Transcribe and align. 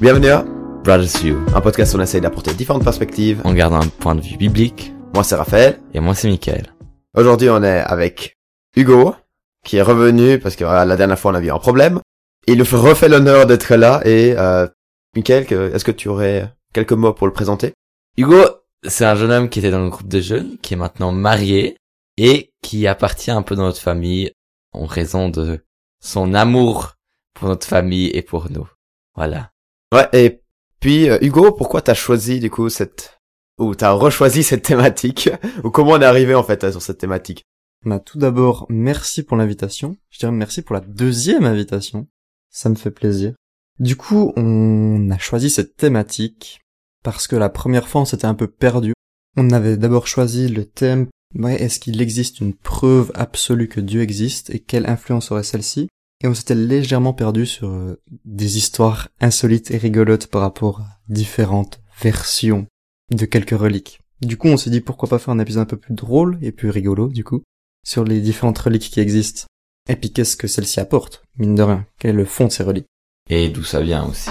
Bienvenue 0.00 0.28
à 0.28 0.44
Brothers 0.84 1.20
View, 1.20 1.44
un 1.56 1.60
podcast 1.60 1.92
où 1.92 1.98
on 1.98 2.00
essaye 2.00 2.20
d'apporter 2.20 2.54
différentes 2.54 2.84
perspectives. 2.84 3.40
en 3.42 3.52
gardant 3.52 3.80
un 3.80 3.88
point 3.88 4.14
de 4.14 4.20
vue 4.20 4.36
biblique. 4.36 4.92
Moi 5.12 5.24
c'est 5.24 5.34
Raphaël. 5.34 5.80
Et 5.92 5.98
moi, 5.98 6.14
c'est 6.14 6.28
Michael. 6.28 6.72
Aujourd'hui 7.16 7.50
on 7.50 7.64
est 7.64 7.80
avec 7.80 8.36
Hugo, 8.76 9.16
qui 9.64 9.78
est 9.78 9.82
revenu 9.82 10.38
parce 10.38 10.54
que 10.54 10.62
voilà, 10.62 10.84
la 10.84 10.94
dernière 10.94 11.18
fois 11.18 11.32
on 11.32 11.34
a 11.34 11.40
eu 11.40 11.50
un 11.50 11.58
problème. 11.58 12.00
Il 12.46 12.58
nous 12.58 12.80
refait 12.80 13.08
l'honneur 13.08 13.46
d'être 13.46 13.74
là 13.74 14.00
et 14.04 14.36
euh, 14.38 14.68
Michael, 15.16 15.52
est-ce 15.74 15.84
que 15.84 15.90
tu 15.90 16.08
aurais 16.08 16.48
quelques 16.72 16.92
mots 16.92 17.12
pour 17.12 17.26
le 17.26 17.32
présenter? 17.32 17.72
Hugo, 18.16 18.44
c'est 18.86 19.04
un 19.04 19.16
jeune 19.16 19.32
homme 19.32 19.48
qui 19.48 19.58
était 19.58 19.72
dans 19.72 19.82
le 19.82 19.90
groupe 19.90 20.06
de 20.06 20.20
jeunes, 20.20 20.58
qui 20.62 20.74
est 20.74 20.76
maintenant 20.76 21.10
marié 21.10 21.76
et 22.16 22.52
qui 22.62 22.86
appartient 22.86 23.32
un 23.32 23.42
peu 23.42 23.56
dans 23.56 23.64
notre 23.64 23.80
famille 23.80 24.30
en 24.72 24.86
raison 24.86 25.28
de 25.28 25.64
son 26.00 26.34
amour 26.34 26.94
pour 27.34 27.48
notre 27.48 27.66
famille 27.66 28.10
et 28.14 28.22
pour 28.22 28.48
nous. 28.48 28.68
Voilà. 29.16 29.50
Ouais, 29.92 30.08
et 30.12 30.42
puis 30.80 31.08
euh, 31.08 31.18
Hugo, 31.22 31.52
pourquoi 31.52 31.82
t'as 31.82 31.94
choisi 31.94 32.40
du 32.40 32.50
coup 32.50 32.68
cette... 32.68 33.20
ou 33.58 33.74
t'as 33.74 33.92
rechoisi 33.92 34.42
cette 34.42 34.62
thématique 34.62 35.30
Ou 35.64 35.70
comment 35.70 35.92
on 35.92 36.00
est 36.00 36.04
arrivé 36.04 36.34
en 36.34 36.42
fait 36.42 36.70
sur 36.70 36.82
cette 36.82 36.98
thématique? 36.98 37.44
Bah, 37.84 38.00
tout 38.00 38.18
d'abord, 38.18 38.66
merci 38.68 39.22
pour 39.22 39.36
l'invitation. 39.36 39.96
Je 40.10 40.18
dirais 40.18 40.32
merci 40.32 40.62
pour 40.62 40.74
la 40.74 40.80
deuxième 40.80 41.44
invitation. 41.44 42.08
Ça 42.50 42.68
me 42.68 42.74
fait 42.74 42.90
plaisir. 42.90 43.34
Du 43.78 43.96
coup, 43.96 44.32
on 44.36 45.08
a 45.10 45.18
choisi 45.18 45.50
cette 45.50 45.76
thématique 45.76 46.60
parce 47.04 47.28
que 47.28 47.36
la 47.36 47.48
première 47.48 47.88
fois, 47.88 48.00
on 48.00 48.04
s'était 48.04 48.26
un 48.26 48.34
peu 48.34 48.48
perdu. 48.48 48.92
On 49.36 49.50
avait 49.50 49.76
d'abord 49.76 50.08
choisi 50.08 50.48
le 50.48 50.64
thème, 50.64 51.06
ouais, 51.36 51.62
est-ce 51.62 51.78
qu'il 51.78 52.00
existe 52.02 52.40
une 52.40 52.54
preuve 52.54 53.12
absolue 53.14 53.68
que 53.68 53.80
Dieu 53.80 54.02
existe 54.02 54.50
et 54.50 54.58
quelle 54.58 54.86
influence 54.86 55.30
aurait 55.30 55.44
celle-ci? 55.44 55.88
Et 56.22 56.26
on 56.26 56.34
s'était 56.34 56.54
légèrement 56.54 57.12
perdu 57.12 57.46
sur 57.46 57.68
euh, 57.68 58.00
des 58.24 58.56
histoires 58.56 59.08
insolites 59.20 59.70
et 59.70 59.78
rigolotes 59.78 60.26
par 60.26 60.40
rapport 60.40 60.80
à 60.80 60.98
différentes 61.08 61.80
versions 62.00 62.66
de 63.12 63.24
quelques 63.24 63.58
reliques. 63.58 64.00
Du 64.20 64.36
coup, 64.36 64.48
on 64.48 64.56
s'est 64.56 64.70
dit 64.70 64.80
pourquoi 64.80 65.08
pas 65.08 65.18
faire 65.18 65.34
un 65.34 65.38
épisode 65.38 65.62
un 65.62 65.66
peu 65.66 65.76
plus 65.76 65.94
drôle 65.94 66.38
et 66.42 66.50
plus 66.50 66.70
rigolo, 66.70 67.08
du 67.08 67.22
coup, 67.22 67.42
sur 67.86 68.02
les 68.02 68.20
différentes 68.20 68.58
reliques 68.58 68.90
qui 68.90 69.00
existent. 69.00 69.44
Et 69.88 69.94
puis 69.94 70.12
qu'est-ce 70.12 70.36
que 70.36 70.48
celles-ci 70.48 70.80
apportent, 70.80 71.22
mine 71.36 71.54
de 71.54 71.62
rien? 71.62 71.86
Quel 72.00 72.10
est 72.10 72.18
le 72.18 72.24
fond 72.24 72.46
de 72.46 72.52
ces 72.52 72.64
reliques? 72.64 72.88
Et 73.30 73.48
d'où 73.48 73.62
ça 73.62 73.80
vient 73.80 74.04
aussi? 74.04 74.30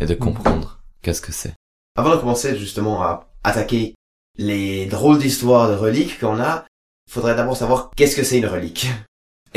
Et 0.00 0.06
de 0.06 0.14
comprendre 0.14 0.80
qu'est-ce 1.02 1.20
que 1.20 1.32
c'est? 1.32 1.52
Avant 1.96 2.14
de 2.14 2.20
commencer 2.20 2.56
justement 2.56 3.02
à 3.02 3.28
attaquer 3.44 3.94
les 4.38 4.86
drôles 4.86 5.18
d'histoires 5.18 5.68
de 5.68 5.74
reliques 5.74 6.18
qu'on 6.18 6.40
a, 6.40 6.64
il 7.06 7.12
faudrait 7.12 7.36
d'abord 7.36 7.56
savoir 7.56 7.90
qu'est-ce 7.94 8.16
que 8.16 8.24
c'est 8.24 8.38
une 8.38 8.46
relique. 8.46 8.88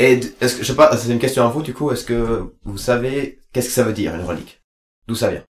Et 0.00 0.18
est-ce 0.40 0.56
que 0.56 0.62
je 0.62 0.66
sais 0.66 0.74
pas, 0.74 0.96
c'est 0.96 1.12
une 1.12 1.18
question 1.18 1.44
à 1.44 1.50
vous 1.50 1.60
du 1.60 1.74
coup, 1.74 1.90
est-ce 1.90 2.04
que 2.04 2.54
vous 2.64 2.78
savez 2.78 3.38
qu'est-ce 3.52 3.66
que 3.66 3.74
ça 3.74 3.82
veut 3.82 3.92
dire 3.92 4.14
une 4.14 4.24
relique? 4.24 4.62
D'où 5.06 5.14
ça 5.14 5.28
vient? 5.30 5.42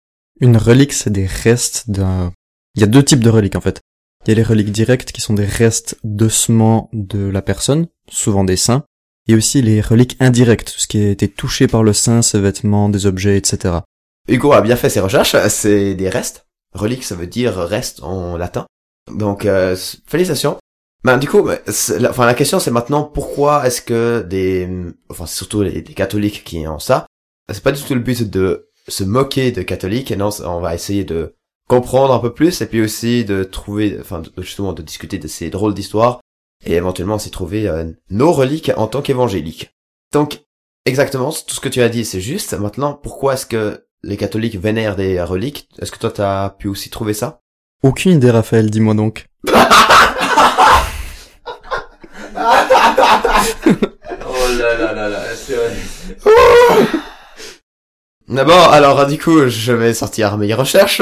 Une 0.41 0.57
relique, 0.57 0.93
c'est 0.93 1.11
des 1.11 1.27
restes 1.27 1.91
d'un... 1.91 2.33
Il 2.73 2.81
y 2.81 2.83
a 2.83 2.87
deux 2.87 3.03
types 3.03 3.19
de 3.19 3.29
reliques, 3.29 3.55
en 3.55 3.61
fait. 3.61 3.79
Il 4.25 4.29
y 4.29 4.31
a 4.31 4.35
les 4.35 4.43
reliques 4.43 4.71
directes, 4.71 5.11
qui 5.11 5.21
sont 5.21 5.35
des 5.35 5.45
restes 5.45 5.99
d'ossements 6.03 6.89
de 6.93 7.29
la 7.29 7.43
personne, 7.43 7.89
souvent 8.09 8.43
des 8.43 8.55
saints, 8.55 8.85
et 9.27 9.35
aussi 9.35 9.61
les 9.61 9.81
reliques 9.81 10.17
indirectes, 10.19 10.73
ce 10.75 10.87
qui 10.87 10.97
a 10.97 11.09
été 11.09 11.27
touché 11.27 11.67
par 11.67 11.83
le 11.83 11.93
saint, 11.93 12.23
ses 12.23 12.39
vêtements, 12.39 12.89
des 12.89 13.05
objets, 13.05 13.37
etc. 13.37 13.79
Hugo 14.27 14.53
a 14.53 14.61
bien 14.61 14.75
fait 14.77 14.89
ses 14.89 14.99
recherches, 14.99 15.35
c'est 15.49 15.93
des 15.93 16.09
restes. 16.09 16.47
Relique 16.73 17.03
ça 17.03 17.15
veut 17.15 17.27
dire 17.27 17.55
reste 17.55 18.01
en 18.01 18.35
latin. 18.35 18.65
Donc 19.11 19.45
euh, 19.45 19.75
félicitations. 20.07 20.57
Ben 21.03 21.17
du 21.17 21.27
coup, 21.29 21.47
c'est- 21.67 21.97
la, 21.99 22.09
enfin 22.09 22.25
la 22.25 22.33
question 22.33 22.59
c'est 22.59 22.71
maintenant 22.71 23.03
pourquoi 23.03 23.65
est-ce 23.65 23.81
que 23.81 24.21
des, 24.27 24.67
enfin 25.09 25.25
c'est 25.25 25.37
surtout 25.37 25.61
les, 25.61 25.81
des 25.81 25.93
catholiques 25.93 26.43
qui 26.43 26.67
ont 26.67 26.79
ça. 26.79 27.05
C'est 27.51 27.63
pas 27.63 27.71
du 27.71 27.81
tout 27.81 27.93
le 27.95 28.01
but 28.01 28.29
de 28.29 28.69
se 28.87 29.03
moquer 29.03 29.51
de 29.51 29.61
catholiques, 29.61 30.11
et 30.11 30.15
non, 30.15 30.29
on 30.45 30.59
va 30.59 30.75
essayer 30.75 31.03
de 31.05 31.35
comprendre 31.67 32.13
un 32.13 32.19
peu 32.19 32.33
plus 32.33 32.61
et 32.61 32.65
puis 32.65 32.81
aussi 32.81 33.23
de 33.23 33.43
trouver, 33.43 33.97
enfin 34.01 34.19
de- 34.21 34.31
justement 34.41 34.73
de 34.73 34.81
discuter 34.81 35.17
de 35.19 35.27
ces 35.27 35.49
drôles 35.49 35.73
d'histoires 35.73 36.19
et 36.65 36.73
éventuellement 36.73 37.15
aussi 37.15 37.31
trouver 37.31 37.67
euh, 37.69 37.85
nos 38.09 38.31
reliques 38.33 38.71
en 38.75 38.87
tant 38.87 39.01
qu'évangéliques. 39.01 39.71
Donc 40.11 40.41
exactement 40.85 41.31
tout 41.31 41.55
ce 41.55 41.59
que 41.61 41.69
tu 41.69 41.81
as 41.81 41.89
dit 41.89 42.03
c'est 42.03 42.19
juste. 42.21 42.53
Maintenant 42.55 42.93
pourquoi 42.93 43.35
est-ce 43.35 43.45
que 43.45 43.85
les 44.03 44.17
catholiques 44.17 44.59
vénèrent 44.59 44.95
des 44.97 45.21
reliques? 45.21 45.69
Est-ce 45.81 45.91
que 45.91 45.99
toi 45.99 46.11
t'as 46.11 46.49
pu 46.49 46.67
aussi 46.67 46.89
trouver 46.89 47.13
ça? 47.13 47.39
Aucune 47.83 48.13
idée, 48.13 48.31
Raphaël, 48.31 48.69
dis-moi 48.69 48.95
donc. 48.95 49.27
Oh 54.31 54.57
là 54.59 54.77
là 54.77 54.93
là 54.93 55.09
là, 55.09 55.23
c'est 55.35 55.55
vrai. 55.55 55.73
D'abord, 58.27 58.69
alors 58.71 59.07
du 59.07 59.17
coup, 59.17 59.47
je 59.47 59.71
vais 59.71 59.93
sortir 59.93 60.37
mes 60.37 60.53
recherches. 60.53 61.01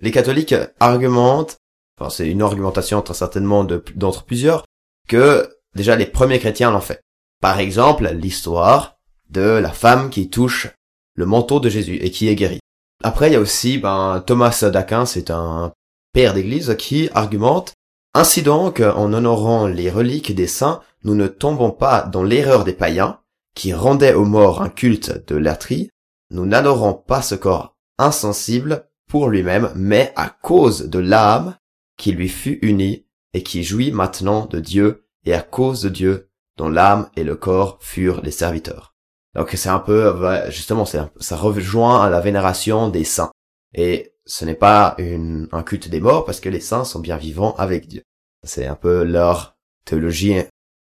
Les 0.00 0.10
catholiques 0.10 0.54
argumentent, 0.78 1.56
enfin 1.98 2.10
c'est 2.10 2.28
une 2.28 2.42
argumentation 2.42 3.02
très 3.02 3.14
certainement 3.14 3.64
de- 3.64 3.84
d'entre 3.94 4.24
plusieurs, 4.24 4.64
que 5.08 5.48
déjà 5.74 5.96
les 5.96 6.06
premiers 6.06 6.38
chrétiens 6.38 6.70
l'ont 6.70 6.80
fait. 6.80 7.00
Par 7.40 7.58
exemple, 7.58 8.08
l'histoire 8.12 8.96
de 9.28 9.40
la 9.40 9.70
femme 9.70 10.10
qui 10.10 10.30
touche 10.30 10.68
le 11.16 11.26
manteau 11.26 11.60
de 11.60 11.68
Jésus 11.68 11.96
et 11.96 12.10
qui 12.10 12.28
est 12.28 12.34
guérie. 12.36 12.60
Après, 13.02 13.28
il 13.28 13.32
y 13.32 13.36
a 13.36 13.40
aussi 13.40 13.78
ben, 13.78 14.22
Thomas 14.26 14.64
d'Aquin, 14.72 15.06
c'est 15.06 15.30
un 15.30 15.72
père 16.12 16.34
d'église 16.34 16.76
qui 16.78 17.08
argumente 17.14 17.72
ainsi 18.14 18.42
donc, 18.42 18.80
en 18.80 19.12
honorant 19.12 19.66
les 19.68 19.88
reliques 19.88 20.34
des 20.34 20.48
saints, 20.48 20.80
nous 21.04 21.14
ne 21.14 21.26
tombons 21.26 21.70
pas 21.70 22.02
dans 22.02 22.22
l'erreur 22.22 22.64
des 22.64 22.72
païens 22.72 23.20
qui 23.54 23.72
rendaient 23.72 24.14
aux 24.14 24.24
morts 24.24 24.62
un 24.62 24.68
culte 24.68 25.26
de 25.28 25.36
latrie 25.36 25.90
nous 26.30 26.46
n'adorons 26.46 26.94
pas 26.94 27.22
ce 27.22 27.34
corps 27.34 27.76
insensible 27.98 28.88
pour 29.08 29.28
lui-même, 29.28 29.72
mais 29.74 30.12
à 30.16 30.28
cause 30.28 30.88
de 30.88 30.98
l'âme 30.98 31.56
qui 31.96 32.12
lui 32.12 32.28
fut 32.28 32.58
unie 32.62 33.06
et 33.34 33.42
qui 33.42 33.64
jouit 33.64 33.90
maintenant 33.90 34.46
de 34.46 34.60
Dieu, 34.60 35.06
et 35.24 35.34
à 35.34 35.42
cause 35.42 35.82
de 35.82 35.88
Dieu, 35.88 36.30
dont 36.56 36.68
l'âme 36.68 37.10
et 37.16 37.24
le 37.24 37.36
corps 37.36 37.78
furent 37.80 38.22
les 38.22 38.30
serviteurs. 38.30 38.94
Donc 39.34 39.50
c'est 39.50 39.68
un 39.68 39.78
peu, 39.78 40.14
justement, 40.48 40.84
ça 40.84 41.36
rejoint 41.36 42.02
à 42.02 42.10
la 42.10 42.20
vénération 42.20 42.88
des 42.88 43.04
saints. 43.04 43.30
Et 43.74 44.14
ce 44.24 44.44
n'est 44.44 44.54
pas 44.54 44.96
un 44.98 45.62
culte 45.62 45.88
des 45.88 46.00
morts 46.00 46.24
parce 46.24 46.40
que 46.40 46.48
les 46.48 46.60
saints 46.60 46.84
sont 46.84 47.00
bien 47.00 47.16
vivants 47.16 47.54
avec 47.56 47.86
Dieu. 47.86 48.02
C'est 48.44 48.66
un 48.66 48.74
peu 48.74 49.04
leur 49.04 49.56
théologie, 49.84 50.36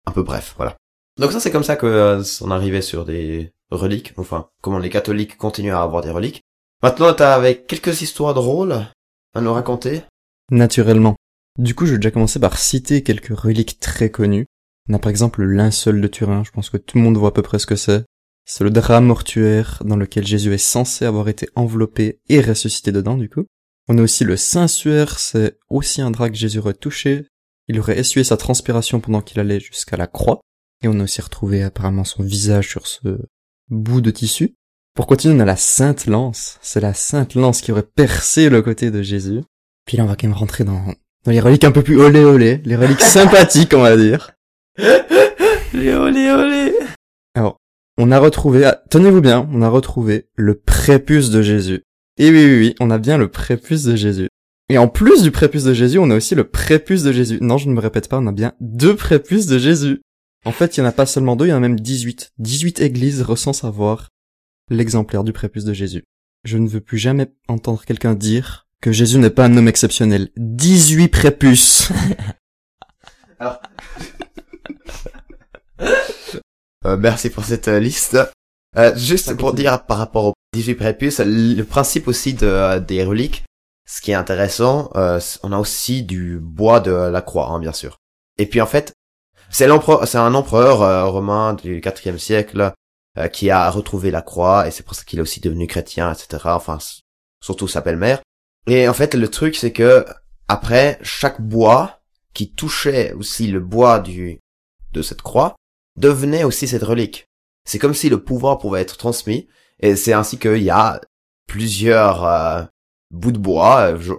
un 0.05 0.11
peu 0.11 0.23
bref, 0.23 0.53
voilà. 0.57 0.75
Donc 1.19 1.31
ça 1.31 1.39
c'est 1.39 1.51
comme 1.51 1.63
ça 1.63 1.75
que 1.75 1.85
euh, 1.85 2.23
on 2.41 2.51
arrivait 2.51 2.81
sur 2.81 3.05
des 3.05 3.53
reliques, 3.71 4.13
enfin 4.17 4.49
comment 4.61 4.79
les 4.79 4.89
catholiques 4.89 5.37
continuent 5.37 5.73
à 5.73 5.81
avoir 5.81 6.01
des 6.01 6.11
reliques. 6.11 6.41
Maintenant 6.83 7.13
t'as 7.13 7.33
avec 7.35 7.67
quelques 7.67 8.01
histoires 8.01 8.33
drôles 8.33 8.85
à 9.33 9.41
nous 9.41 9.53
raconter. 9.53 10.03
Naturellement. 10.51 11.15
Du 11.57 11.73
coup, 11.73 11.85
je 11.85 11.93
vais 11.93 11.97
déjà 11.97 12.11
commencer 12.11 12.39
par 12.39 12.57
citer 12.57 13.01
quelques 13.01 13.37
reliques 13.37 13.79
très 13.79 14.09
connues. 14.09 14.45
On 14.89 14.93
a 14.93 14.99
par 14.99 15.09
exemple 15.09 15.41
le 15.41 15.53
linceul 15.53 16.01
de 16.01 16.07
Turin, 16.07 16.43
je 16.43 16.51
pense 16.51 16.69
que 16.69 16.77
tout 16.77 16.97
le 16.97 17.03
monde 17.03 17.17
voit 17.17 17.29
à 17.29 17.31
peu 17.31 17.41
près 17.41 17.59
ce 17.59 17.65
que 17.65 17.77
c'est. 17.77 18.03
C'est 18.45 18.63
le 18.63 18.69
drap 18.69 19.01
mortuaire 19.01 19.81
dans 19.85 19.95
lequel 19.95 20.27
Jésus 20.27 20.53
est 20.53 20.57
censé 20.57 21.05
avoir 21.05 21.29
été 21.29 21.49
enveloppé 21.55 22.19
et 22.29 22.41
ressuscité 22.41 22.91
dedans, 22.91 23.17
du 23.17 23.29
coup. 23.29 23.45
On 23.87 23.97
a 23.97 24.01
aussi 24.01 24.23
le 24.23 24.37
Saint-Suaire, 24.37 25.17
c'est 25.17 25.57
aussi 25.69 26.01
un 26.01 26.11
drap 26.11 26.29
que 26.29 26.35
Jésus 26.35 26.59
aurait 26.59 26.73
touché. 26.73 27.25
Il 27.67 27.79
aurait 27.79 27.97
essuyé 27.97 28.23
sa 28.23 28.37
transpiration 28.37 28.99
pendant 28.99 29.21
qu'il 29.21 29.39
allait 29.39 29.59
jusqu'à 29.59 29.97
la 29.97 30.07
croix. 30.07 30.39
Et 30.83 30.87
on 30.87 30.99
a 30.99 31.03
aussi 31.03 31.21
retrouvé 31.21 31.63
apparemment 31.63 32.03
son 32.03 32.23
visage 32.23 32.69
sur 32.69 32.87
ce 32.87 33.19
bout 33.69 34.01
de 34.01 34.11
tissu. 34.11 34.55
Pour 34.93 35.07
continuer, 35.07 35.35
on 35.35 35.39
a 35.39 35.45
la 35.45 35.55
Sainte 35.55 36.05
Lance. 36.05 36.57
C'est 36.61 36.79
la 36.79 36.93
Sainte 36.93 37.35
Lance 37.35 37.61
qui 37.61 37.71
aurait 37.71 37.83
percé 37.83 38.49
le 38.49 38.61
côté 38.61 38.91
de 38.91 39.01
Jésus. 39.01 39.41
Puis 39.85 39.97
là, 39.97 40.03
on 40.03 40.07
va 40.07 40.15
quand 40.15 40.27
même 40.27 40.37
rentrer 40.37 40.63
dans, 40.63 40.85
dans 41.25 41.31
les 41.31 41.39
reliques 41.39 41.63
un 41.63 41.71
peu 41.71 41.81
plus 41.81 41.99
olé 41.99 42.23
olé, 42.23 42.61
les 42.65 42.75
reliques 42.75 43.01
sympathiques, 43.01 43.73
on 43.73 43.81
va 43.81 43.97
dire. 43.97 44.31
Les 45.73 45.93
olé 45.93 46.31
olé. 46.31 46.73
Alors, 47.33 47.57
on 47.97 48.11
a 48.11 48.19
retrouvé, 48.19 48.65
ah, 48.65 48.81
tenez-vous 48.89 49.21
bien, 49.21 49.49
on 49.51 49.61
a 49.61 49.69
retrouvé 49.69 50.27
le 50.35 50.55
prépuce 50.55 51.29
de 51.29 51.41
Jésus. 51.41 51.83
Et 52.17 52.29
oui, 52.29 52.45
oui, 52.45 52.57
oui, 52.59 52.75
on 52.79 52.91
a 52.91 52.97
bien 52.97 53.17
le 53.17 53.29
prépuce 53.29 53.83
de 53.83 53.95
Jésus. 53.95 54.29
Et 54.69 54.77
en 54.77 54.87
plus 54.87 55.21
du 55.21 55.31
prépuce 55.31 55.63
de 55.63 55.73
Jésus, 55.73 55.99
on 55.99 56.09
a 56.09 56.15
aussi 56.15 56.33
le 56.33 56.49
prépuce 56.49 57.03
de 57.03 57.11
Jésus. 57.11 57.37
Non, 57.41 57.57
je 57.57 57.69
ne 57.69 57.73
me 57.73 57.79
répète 57.79 58.09
pas, 58.09 58.17
on 58.19 58.27
a 58.27 58.31
bien 58.31 58.53
deux 58.59 58.95
prépuces 58.95 59.45
de 59.45 59.59
Jésus. 59.59 60.01
En 60.43 60.51
fait, 60.51 60.77
il 60.77 60.81
n'y 60.81 60.85
en 60.85 60.89
a 60.89 60.93
pas 60.93 61.05
seulement 61.05 61.35
deux, 61.35 61.45
il 61.45 61.49
y 61.49 61.53
en 61.53 61.57
a 61.57 61.59
même 61.59 61.79
18. 61.79 62.33
18 62.39 62.79
églises 62.81 63.21
recensent 63.21 63.63
avoir 63.63 64.09
l'exemplaire 64.69 65.23
du 65.23 65.33
prépuce 65.33 65.65
de 65.65 65.73
Jésus. 65.73 66.03
Je 66.43 66.57
ne 66.57 66.67
veux 66.67 66.81
plus 66.81 66.97
jamais 66.97 67.27
entendre 67.47 67.83
quelqu'un 67.85 68.15
dire 68.15 68.67
que 68.81 68.91
Jésus 68.91 69.17
n'est 69.17 69.29
pas 69.29 69.45
un 69.45 69.57
homme 69.57 69.67
exceptionnel. 69.67 70.29
18 70.37 71.07
prépuces. 71.09 71.91
Euh, 76.85 76.97
merci 76.97 77.31
pour 77.31 77.43
cette 77.43 77.67
euh, 77.67 77.79
liste. 77.79 78.15
Euh, 78.77 78.95
juste 78.95 79.35
pour 79.35 79.53
dire 79.53 79.87
par 79.87 79.97
rapport 79.97 80.25
aux 80.25 80.33
18 80.53 80.75
prépuces, 80.75 81.19
le 81.19 81.63
principe 81.63 82.07
aussi 82.07 82.35
de, 82.35 82.77
des 82.77 83.03
reliques, 83.03 83.43
ce 83.85 84.01
qui 84.01 84.11
est 84.11 84.15
intéressant, 84.15 84.89
euh, 84.95 85.19
on 85.43 85.51
a 85.51 85.59
aussi 85.59 86.03
du 86.03 86.39
bois 86.39 86.79
de 86.79 86.91
la 86.91 87.21
croix, 87.21 87.49
hein, 87.49 87.59
bien 87.59 87.71
sûr. 87.71 87.97
Et 88.37 88.47
puis 88.47 88.61
en 88.61 88.65
fait, 88.65 88.93
c'est 89.49 89.67
l'empereur, 89.67 90.07
c'est 90.07 90.17
un 90.17 90.33
empereur 90.33 90.81
euh, 90.81 91.05
romain 91.05 91.53
du 91.53 91.81
IVe 91.81 92.17
siècle 92.17 92.73
euh, 93.17 93.27
qui 93.27 93.49
a 93.51 93.69
retrouvé 93.69 94.11
la 94.11 94.21
croix 94.21 94.67
et 94.67 94.71
c'est 94.71 94.83
pour 94.83 94.95
ça 94.95 95.03
qu'il 95.03 95.19
est 95.19 95.21
aussi 95.21 95.39
devenu 95.39 95.67
chrétien, 95.67 96.11
etc. 96.11 96.43
Enfin, 96.45 96.79
surtout 97.41 97.67
sa 97.67 97.81
belle-mère. 97.81 98.21
Et 98.67 98.89
en 98.89 98.93
fait, 98.93 99.13
le 99.13 99.27
truc, 99.27 99.55
c'est 99.55 99.71
que 99.71 100.05
après, 100.47 100.97
chaque 101.03 101.41
bois 101.41 102.01
qui 102.33 102.51
touchait 102.51 103.13
aussi 103.13 103.47
le 103.47 103.59
bois 103.59 103.99
du 103.99 104.39
de 104.93 105.01
cette 105.01 105.21
croix 105.21 105.55
devenait 105.97 106.43
aussi 106.43 106.67
cette 106.67 106.83
relique. 106.83 107.27
C'est 107.65 107.79
comme 107.79 107.93
si 107.93 108.09
le 108.09 108.23
pouvoir 108.23 108.57
pouvait 108.57 108.81
être 108.81 108.97
transmis, 108.97 109.47
et 109.79 109.95
c'est 109.95 110.13
ainsi 110.13 110.37
qu'il 110.37 110.63
y 110.63 110.69
a 110.69 111.01
plusieurs 111.47 112.69
bouts 113.15 113.31
de 113.31 113.39
bois. 113.39 113.93
euh, 113.93 114.15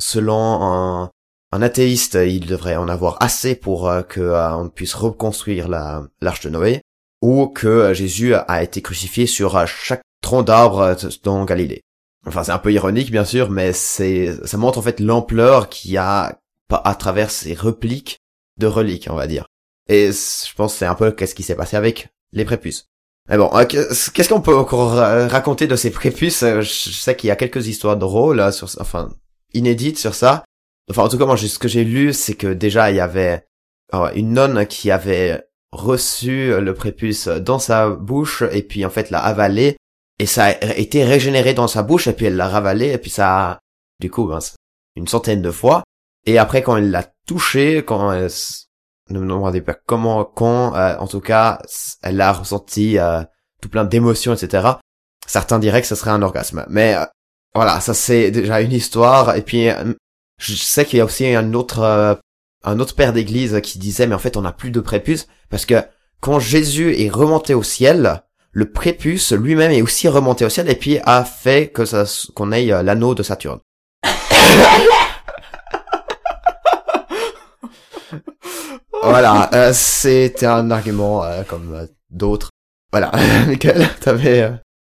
Selon 0.00 0.62
un, 0.62 1.10
un 1.52 1.62
athéiste, 1.62 2.14
il 2.14 2.46
devrait 2.46 2.76
en 2.76 2.88
avoir 2.88 3.16
assez 3.20 3.54
pour 3.54 3.88
euh, 3.88 4.02
que 4.02 4.20
euh, 4.20 4.56
on 4.56 4.68
puisse 4.68 4.94
reconstruire 4.94 5.68
la 5.68 6.04
l'arche 6.20 6.40
de 6.40 6.50
Noé, 6.50 6.82
ou 7.22 7.46
que 7.46 7.94
Jésus 7.94 8.34
a 8.34 8.62
été 8.62 8.82
crucifié 8.82 9.26
sur 9.26 9.66
chaque 9.66 10.02
tronc 10.22 10.42
d'arbre 10.42 10.96
dans 11.22 11.44
Galilée. 11.44 11.82
Enfin, 12.26 12.44
c'est 12.44 12.52
un 12.52 12.58
peu 12.58 12.72
ironique, 12.72 13.10
bien 13.10 13.24
sûr, 13.24 13.50
mais 13.50 13.72
ça 13.72 14.56
montre 14.56 14.78
en 14.78 14.82
fait 14.82 15.00
l'ampleur 15.00 15.68
qu'il 15.68 15.92
y 15.92 15.96
a 15.96 16.38
à 16.70 16.94
travers 16.94 17.30
ces 17.30 17.54
répliques 17.54 18.18
de 18.58 18.66
reliques, 18.66 19.08
on 19.10 19.16
va 19.16 19.26
dire. 19.26 19.46
Et 19.88 20.10
je 20.12 20.54
pense 20.54 20.74
c'est 20.74 20.86
un 20.86 20.94
peu 20.94 21.10
qu'est-ce 21.10 21.34
qui 21.34 21.42
s'est 21.42 21.56
passé 21.56 21.76
avec 21.76 22.08
les 22.32 22.44
prépuces. 22.44 22.86
Mais 23.28 23.36
bon, 23.38 23.50
euh, 23.54 23.64
qu'est- 23.64 24.12
qu'est-ce 24.12 24.28
qu'on 24.28 24.40
peut 24.40 24.56
encore 24.56 24.98
euh, 24.98 25.26
raconter 25.28 25.66
de 25.66 25.76
ces 25.76 25.90
prépuces? 25.90 26.42
Euh, 26.42 26.60
Je 26.60 26.90
sais 26.90 27.16
qu'il 27.16 27.28
y 27.28 27.30
a 27.30 27.36
quelques 27.36 27.66
histoires 27.68 27.96
drôles, 27.96 28.36
là, 28.38 28.52
sur, 28.52 28.68
enfin, 28.80 29.10
inédites 29.54 29.98
sur 29.98 30.14
ça. 30.14 30.44
Enfin, 30.90 31.04
en 31.04 31.08
tout 31.08 31.18
cas, 31.18 31.26
moi, 31.26 31.36
ce 31.36 31.58
que 31.58 31.68
j'ai 31.68 31.84
lu, 31.84 32.12
c'est 32.12 32.34
que 32.34 32.52
déjà, 32.52 32.90
il 32.90 32.96
y 32.96 33.00
avait 33.00 33.44
euh, 33.94 34.10
une 34.14 34.32
nonne 34.32 34.66
qui 34.66 34.90
avait 34.90 35.42
reçu 35.70 36.60
le 36.60 36.74
prépuce 36.74 37.28
dans 37.28 37.58
sa 37.58 37.88
bouche, 37.88 38.42
et 38.52 38.62
puis, 38.62 38.84
en 38.84 38.90
fait, 38.90 39.10
l'a 39.10 39.20
avalé, 39.20 39.76
et 40.18 40.26
ça 40.26 40.46
a 40.46 40.76
été 40.76 41.04
régénéré 41.04 41.54
dans 41.54 41.68
sa 41.68 41.82
bouche, 41.82 42.08
et 42.08 42.12
puis 42.12 42.26
elle 42.26 42.36
l'a 42.36 42.48
ravalé, 42.48 42.88
et 42.92 42.98
puis 42.98 43.10
ça 43.10 43.50
a, 43.52 43.58
du 44.00 44.10
coup, 44.10 44.26
ben, 44.26 44.40
une 44.96 45.06
centaine 45.08 45.40
de 45.42 45.50
fois. 45.50 45.82
Et 46.26 46.38
après, 46.38 46.62
quand 46.62 46.76
elle 46.76 46.90
l'a 46.90 47.06
touché, 47.26 47.84
quand 47.84 48.12
elle, 48.12 48.28
ne 49.12 49.20
me 49.20 49.26
demandez 49.26 49.60
pas 49.60 49.74
comment, 49.74 50.24
quand, 50.24 50.74
euh, 50.74 50.96
en 50.98 51.06
tout 51.06 51.20
cas, 51.20 51.60
elle 52.02 52.20
a 52.20 52.32
ressenti 52.32 52.98
euh, 52.98 53.22
tout 53.60 53.68
plein 53.68 53.84
d'émotions, 53.84 54.34
etc. 54.34 54.68
Certains 55.26 55.58
diraient 55.58 55.80
que 55.80 55.86
ce 55.86 55.94
serait 55.94 56.10
un 56.10 56.22
orgasme. 56.22 56.64
Mais 56.68 56.94
euh, 56.94 57.04
voilà, 57.54 57.80
ça 57.80 57.94
c'est 57.94 58.30
déjà 58.30 58.60
une 58.60 58.72
histoire. 58.72 59.36
Et 59.36 59.42
puis, 59.42 59.68
euh, 59.68 59.94
je 60.38 60.54
sais 60.54 60.84
qu'il 60.84 60.98
y 60.98 61.00
a 61.00 61.04
aussi 61.04 61.26
un 61.26 61.54
autre, 61.54 61.80
euh, 61.80 62.14
un 62.64 62.80
autre 62.80 62.94
père 62.94 63.12
d'église 63.12 63.60
qui 63.62 63.78
disait, 63.78 64.06
mais 64.06 64.14
en 64.14 64.18
fait, 64.18 64.36
on 64.36 64.42
n'a 64.42 64.52
plus 64.52 64.70
de 64.70 64.80
prépuce 64.80 65.26
parce 65.50 65.66
que 65.66 65.82
quand 66.20 66.38
Jésus 66.38 66.94
est 67.00 67.10
remonté 67.10 67.54
au 67.54 67.62
ciel, 67.62 68.22
le 68.52 68.70
prépuce 68.70 69.32
lui-même 69.32 69.72
est 69.72 69.82
aussi 69.82 70.08
remonté 70.08 70.44
au 70.44 70.48
ciel 70.48 70.68
et 70.70 70.74
puis 70.74 70.98
a 71.04 71.24
fait 71.24 71.70
que 71.70 71.84
ça, 71.84 72.04
qu'on 72.34 72.52
ait 72.52 72.72
euh, 72.72 72.82
l'anneau 72.82 73.14
de 73.14 73.22
Saturne. 73.22 73.60
Voilà, 79.02 79.50
euh, 79.54 79.72
c'était 79.74 80.46
un 80.46 80.70
argument 80.70 81.24
euh, 81.24 81.42
comme 81.44 81.74
euh, 81.74 81.86
d'autres. 82.10 82.50
Voilà, 82.92 83.10
Michael, 83.46 83.88
t'avais... 84.00 84.42
euh, 84.42 84.52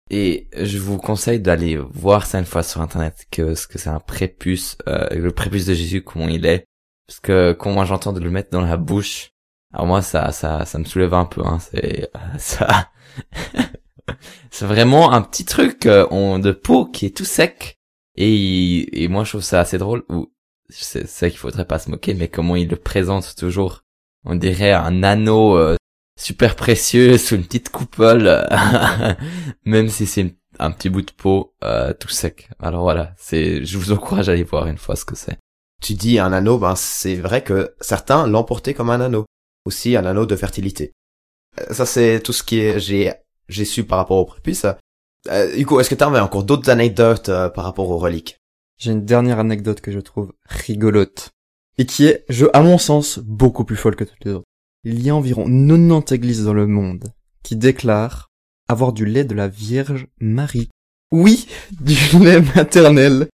Et 0.09 0.47
je 0.57 0.77
vous 0.77 0.97
conseille 0.97 1.39
d'aller 1.39 1.77
voir 1.77 2.25
ça 2.25 2.39
une 2.39 2.45
fois 2.45 2.63
sur 2.63 2.81
internet 2.81 3.25
que 3.31 3.55
ce 3.55 3.67
que 3.67 3.77
c'est 3.77 3.89
un 3.89 3.99
prépuce, 3.99 4.77
euh, 4.87 5.07
le 5.11 5.31
prépuce 5.31 5.65
de 5.65 5.73
Jésus 5.73 6.03
comment 6.03 6.27
il 6.27 6.45
est, 6.45 6.65
parce 7.07 7.19
que 7.19 7.53
quand 7.53 7.71
moi 7.71 7.85
j'entends 7.85 8.13
de 8.13 8.19
le 8.19 8.29
mettre 8.29 8.49
dans 8.51 8.61
la 8.61 8.77
bouche, 8.77 9.31
alors 9.73 9.87
moi 9.87 10.01
ça 10.01 10.31
ça 10.31 10.65
ça 10.65 10.77
me 10.79 10.85
soulève 10.85 11.13
un 11.13 11.25
peu, 11.25 11.41
hein, 11.45 11.59
c'est 11.59 12.09
euh, 12.15 12.19
ça, 12.37 12.89
c'est 14.51 14.65
vraiment 14.65 15.11
un 15.11 15.21
petit 15.21 15.45
truc 15.45 15.87
en- 15.87 16.39
de 16.39 16.51
peau 16.51 16.85
qui 16.85 17.05
est 17.07 17.15
tout 17.17 17.25
sec. 17.25 17.75
Et 18.15 19.03
et 19.03 19.07
moi 19.09 19.23
je 19.23 19.29
trouve 19.31 19.41
ça 19.43 19.59
assez 19.59 19.77
drôle 19.77 20.03
ou 20.09 20.31
c'est 20.69 21.07
c'est 21.07 21.29
qu'il 21.29 21.39
faudrait 21.39 21.65
pas 21.65 21.79
se 21.79 21.89
moquer, 21.89 22.13
mais 22.13 22.27
comment 22.29 22.55
il 22.55 22.67
le 22.69 22.75
présente 22.77 23.35
toujours, 23.35 23.83
on 24.25 24.35
dirait 24.35 24.73
un 24.73 25.03
anneau 25.03 25.57
euh, 25.57 25.75
super 26.19 26.55
précieux 26.55 27.17
sous 27.17 27.35
une 27.35 27.45
petite 27.45 27.69
coupole, 27.69 28.27
euh, 28.27 29.13
même 29.65 29.89
si 29.89 30.05
c'est 30.05 30.35
un 30.59 30.71
petit 30.71 30.89
bout 30.89 31.03
de 31.03 31.11
peau 31.11 31.53
euh, 31.63 31.93
tout 31.93 32.09
sec. 32.09 32.49
Alors 32.59 32.83
voilà, 32.83 33.13
c'est, 33.17 33.63
je 33.63 33.77
vous 33.77 33.91
encourage 33.91 34.29
à 34.29 34.33
aller 34.33 34.43
voir 34.43 34.67
une 34.67 34.77
fois 34.77 34.95
ce 34.95 35.05
que 35.05 35.15
c'est. 35.15 35.37
tu 35.81 35.93
dis 35.93 36.19
un 36.19 36.33
anneau, 36.33 36.57
ben 36.57 36.75
c'est 36.75 37.15
vrai 37.15 37.43
que 37.43 37.75
certains 37.79 38.27
l'ont 38.27 38.43
porté 38.43 38.73
comme 38.73 38.89
un 38.89 39.01
anneau. 39.01 39.25
Aussi 39.65 39.95
un 39.97 40.05
anneau 40.05 40.25
de 40.25 40.35
fertilité. 40.35 40.93
Ça 41.71 41.85
c'est 41.85 42.21
tout 42.21 42.33
ce 42.33 42.43
qui 42.43 42.59
est 42.59 42.79
j'ai 42.79 43.11
j'ai 43.49 43.65
su 43.65 43.83
par 43.83 43.97
rapport 43.97 44.17
au 44.17 44.25
prépuce. 44.25 44.65
Euh, 45.29 45.57
Hugo, 45.57 45.79
est-ce 45.79 45.89
que 45.89 45.95
tu 45.95 46.03
avais 46.03 46.19
encore 46.19 46.43
d'autres 46.43 46.69
anecdotes 46.69 47.29
euh, 47.29 47.49
par 47.49 47.63
rapport 47.63 47.89
aux 47.89 47.97
reliques? 47.97 48.39
J'ai 48.77 48.91
une 48.91 49.05
dernière 49.05 49.39
anecdote 49.39 49.81
que 49.81 49.91
je 49.91 49.99
trouve 49.99 50.33
rigolote. 50.45 51.31
Et 51.77 51.85
qui 51.85 52.05
est, 52.05 52.25
je, 52.29 52.45
à 52.53 52.61
mon 52.61 52.77
sens, 52.77 53.19
beaucoup 53.19 53.63
plus 53.65 53.75
folle 53.75 53.95
que 53.95 54.03
toutes 54.03 54.23
les 54.25 54.31
autres. 54.31 54.45
Il 54.83 55.01
y 55.01 55.09
a 55.09 55.15
environ 55.15 55.43
90 55.45 56.11
églises 56.13 56.43
dans 56.45 56.53
le 56.53 56.67
monde 56.67 57.13
qui 57.43 57.55
déclarent 57.55 58.29
avoir 58.67 58.93
du 58.93 59.05
lait 59.05 59.23
de 59.25 59.35
la 59.35 59.47
Vierge 59.47 60.07
Marie. 60.19 60.69
Oui, 61.11 61.47
du 61.79 61.95
lait 62.19 62.41
maternel. 62.55 63.27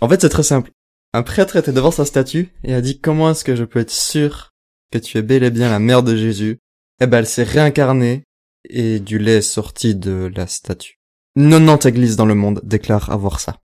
En 0.00 0.08
fait, 0.08 0.20
c'est 0.20 0.28
très 0.28 0.42
simple. 0.42 0.70
Un 1.14 1.22
prêtre 1.22 1.56
était 1.56 1.72
devant 1.72 1.90
sa 1.90 2.04
statue 2.04 2.52
et 2.64 2.74
a 2.74 2.80
dit 2.80 3.00
comment 3.00 3.30
est-ce 3.30 3.44
que 3.44 3.56
je 3.56 3.64
peux 3.64 3.78
être 3.80 3.90
sûr 3.90 4.50
que 4.92 4.98
tu 4.98 5.16
es 5.18 5.22
bel 5.22 5.44
et 5.44 5.50
bien 5.50 5.70
la 5.70 5.78
mère 5.78 6.02
de 6.02 6.16
Jésus? 6.16 6.58
Eh 7.00 7.06
ben, 7.06 7.18
elle 7.18 7.26
s'est 7.26 7.42
réincarnée 7.42 8.24
et 8.68 9.00
du 9.00 9.18
lait 9.18 9.36
est 9.38 9.42
sorti 9.42 9.94
de 9.94 10.30
la 10.34 10.46
statue. 10.46 10.98
90 11.36 11.86
églises 11.86 12.16
dans 12.16 12.26
le 12.26 12.34
monde 12.34 12.60
déclarent 12.64 13.10
avoir 13.10 13.40
ça. 13.40 13.58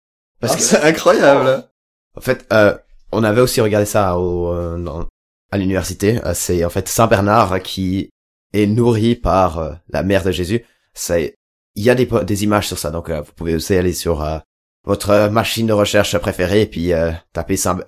Parce 0.40 0.54
Ah, 0.54 0.56
que 0.56 0.62
c'est 0.62 0.82
incroyable. 0.82 1.68
en 2.16 2.20
fait, 2.20 2.46
euh, 2.52 2.76
on 3.12 3.22
avait 3.24 3.40
aussi 3.40 3.60
regardé 3.60 3.86
ça 3.86 4.18
au 4.18 4.52
euh, 4.52 4.78
dans- 4.78 5.06
à 5.50 5.58
l'université. 5.58 6.20
Euh, 6.24 6.34
c'est 6.34 6.64
en 6.64 6.70
fait 6.70 6.88
Saint 6.88 7.06
Bernard 7.06 7.62
qui 7.62 8.10
est 8.52 8.66
nourri 8.66 9.14
par 9.14 9.58
euh, 9.58 9.72
la 9.88 10.02
mère 10.02 10.24
de 10.24 10.30
Jésus. 10.30 10.64
C'est 10.94 11.34
il 11.74 11.84
y 11.84 11.90
a 11.90 11.94
des 11.94 12.06
des 12.24 12.44
images 12.44 12.66
sur 12.68 12.78
ça, 12.78 12.90
donc 12.90 13.08
euh, 13.10 13.20
vous 13.22 13.32
pouvez 13.32 13.54
aussi 13.54 13.74
aller 13.74 13.92
sur 13.92 14.22
euh, 14.22 14.38
votre 14.84 15.28
machine 15.28 15.66
de 15.66 15.72
recherche 15.72 16.16
préférée 16.18 16.62
et 16.62 16.66
puis 16.66 16.92
taper 17.34 17.56
Saint, 17.58 17.78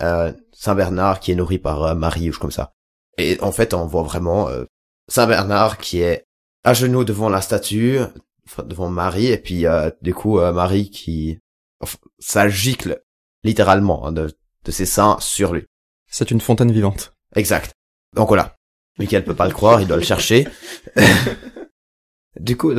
Saint 0.53 0.75
Bernard 0.75 1.21
qui 1.21 1.33
est 1.33 1.35
nourri 1.35 1.59
par 1.59 1.97
Marie 1.97 2.29
ou 2.29 2.33
comme 2.39 2.51
ça. 2.51 2.73
Et 3.17 3.39
en 3.41 3.53
fait, 3.53 3.73
on 3.73 3.87
voit 3.87 4.03
vraiment 4.03 4.49
Saint 5.09 5.27
Bernard 5.27 5.79
qui 5.79 6.03
est 6.03 6.25
à 6.63 6.75
genoux 6.75 7.05
devant 7.05 7.31
la 7.31 7.41
statue, 7.41 8.01
devant 8.65 8.91
Marie, 8.91 9.29
et 9.29 9.39
puis 9.39 9.65
du 10.03 10.13
coup 10.13 10.41
Marie 10.41 10.91
qui, 10.91 11.39
enfin, 11.81 11.97
ça 12.19 12.49
gicle 12.51 13.01
littéralement 13.45 14.07
hein, 14.07 14.13
de 14.65 14.71
ses 14.71 14.87
seins 14.87 15.17
sur 15.21 15.53
lui. 15.53 15.65
C'est 16.11 16.31
une 16.31 16.41
fontaine 16.41 16.73
vivante. 16.73 17.13
Exact. 17.35 17.73
Donc 18.15 18.29
voilà. 18.29 18.57
Michael 18.99 19.25
peut 19.25 19.37
pas 19.37 19.49
le 19.49 19.55
croire, 19.55 19.81
il 19.81 19.87
doit 19.87 19.97
le 19.97 20.03
chercher. 20.03 20.47
du 22.41 22.57
coup, 22.57 22.73